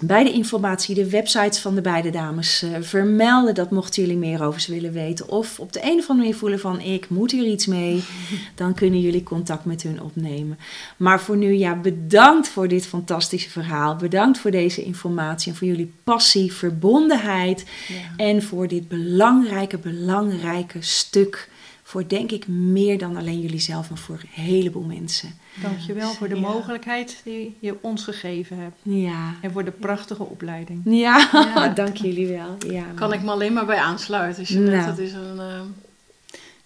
[0.00, 3.54] bij de informatie de websites van de beide dames eh, vermelden.
[3.54, 5.28] Dat mochten jullie meer over ze willen weten.
[5.28, 8.04] Of op de een of andere manier voelen van ik moet hier iets mee.
[8.54, 10.58] Dan kunnen jullie contact met hun opnemen.
[10.96, 13.96] Maar voor nu ja, bedankt voor dit fantastische verhaal.
[13.96, 17.64] Bedankt voor deze informatie en voor jullie passie, verbondenheid.
[17.88, 18.24] Ja.
[18.24, 21.48] En voor dit belangrijke, belangrijke stuk.
[21.88, 25.34] Voor denk ik meer dan alleen jullie zelf, maar voor een heleboel mensen.
[25.62, 26.40] Dankjewel voor de Ja.
[26.40, 28.76] mogelijkheid die je ons gegeven hebt.
[28.82, 29.34] Ja.
[29.42, 30.80] En voor de prachtige opleiding.
[30.84, 31.68] Ja, Ja.
[31.82, 32.56] dank jullie wel.
[32.68, 34.40] Ja, Kan ik me alleen maar bij aansluiten.
[34.40, 34.70] Als je Nou.
[34.76, 35.38] net, het is een.
[35.38, 35.60] eh,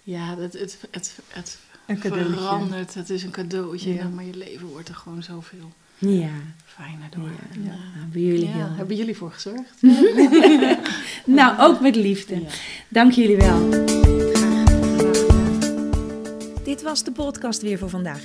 [0.03, 1.57] ja, het, het, het, het
[1.87, 2.33] Een cadeautje.
[2.33, 2.93] verandert.
[2.93, 4.07] Het is een cadeautje, Ja.
[4.07, 6.29] maar je leven wordt er gewoon zoveel Ja,
[6.65, 7.23] fijner door.
[7.29, 7.61] Ja.
[7.63, 7.71] Ja.
[7.71, 8.75] eh, nou, jullie ja, heel.
[8.75, 9.81] hebben jullie voor gezorgd?
[11.25, 12.35] Nou, ook met liefde.
[12.35, 12.47] Ja.
[12.87, 13.69] Dank jullie wel.
[16.63, 18.23] Dit was de podcast weer voor vandaag.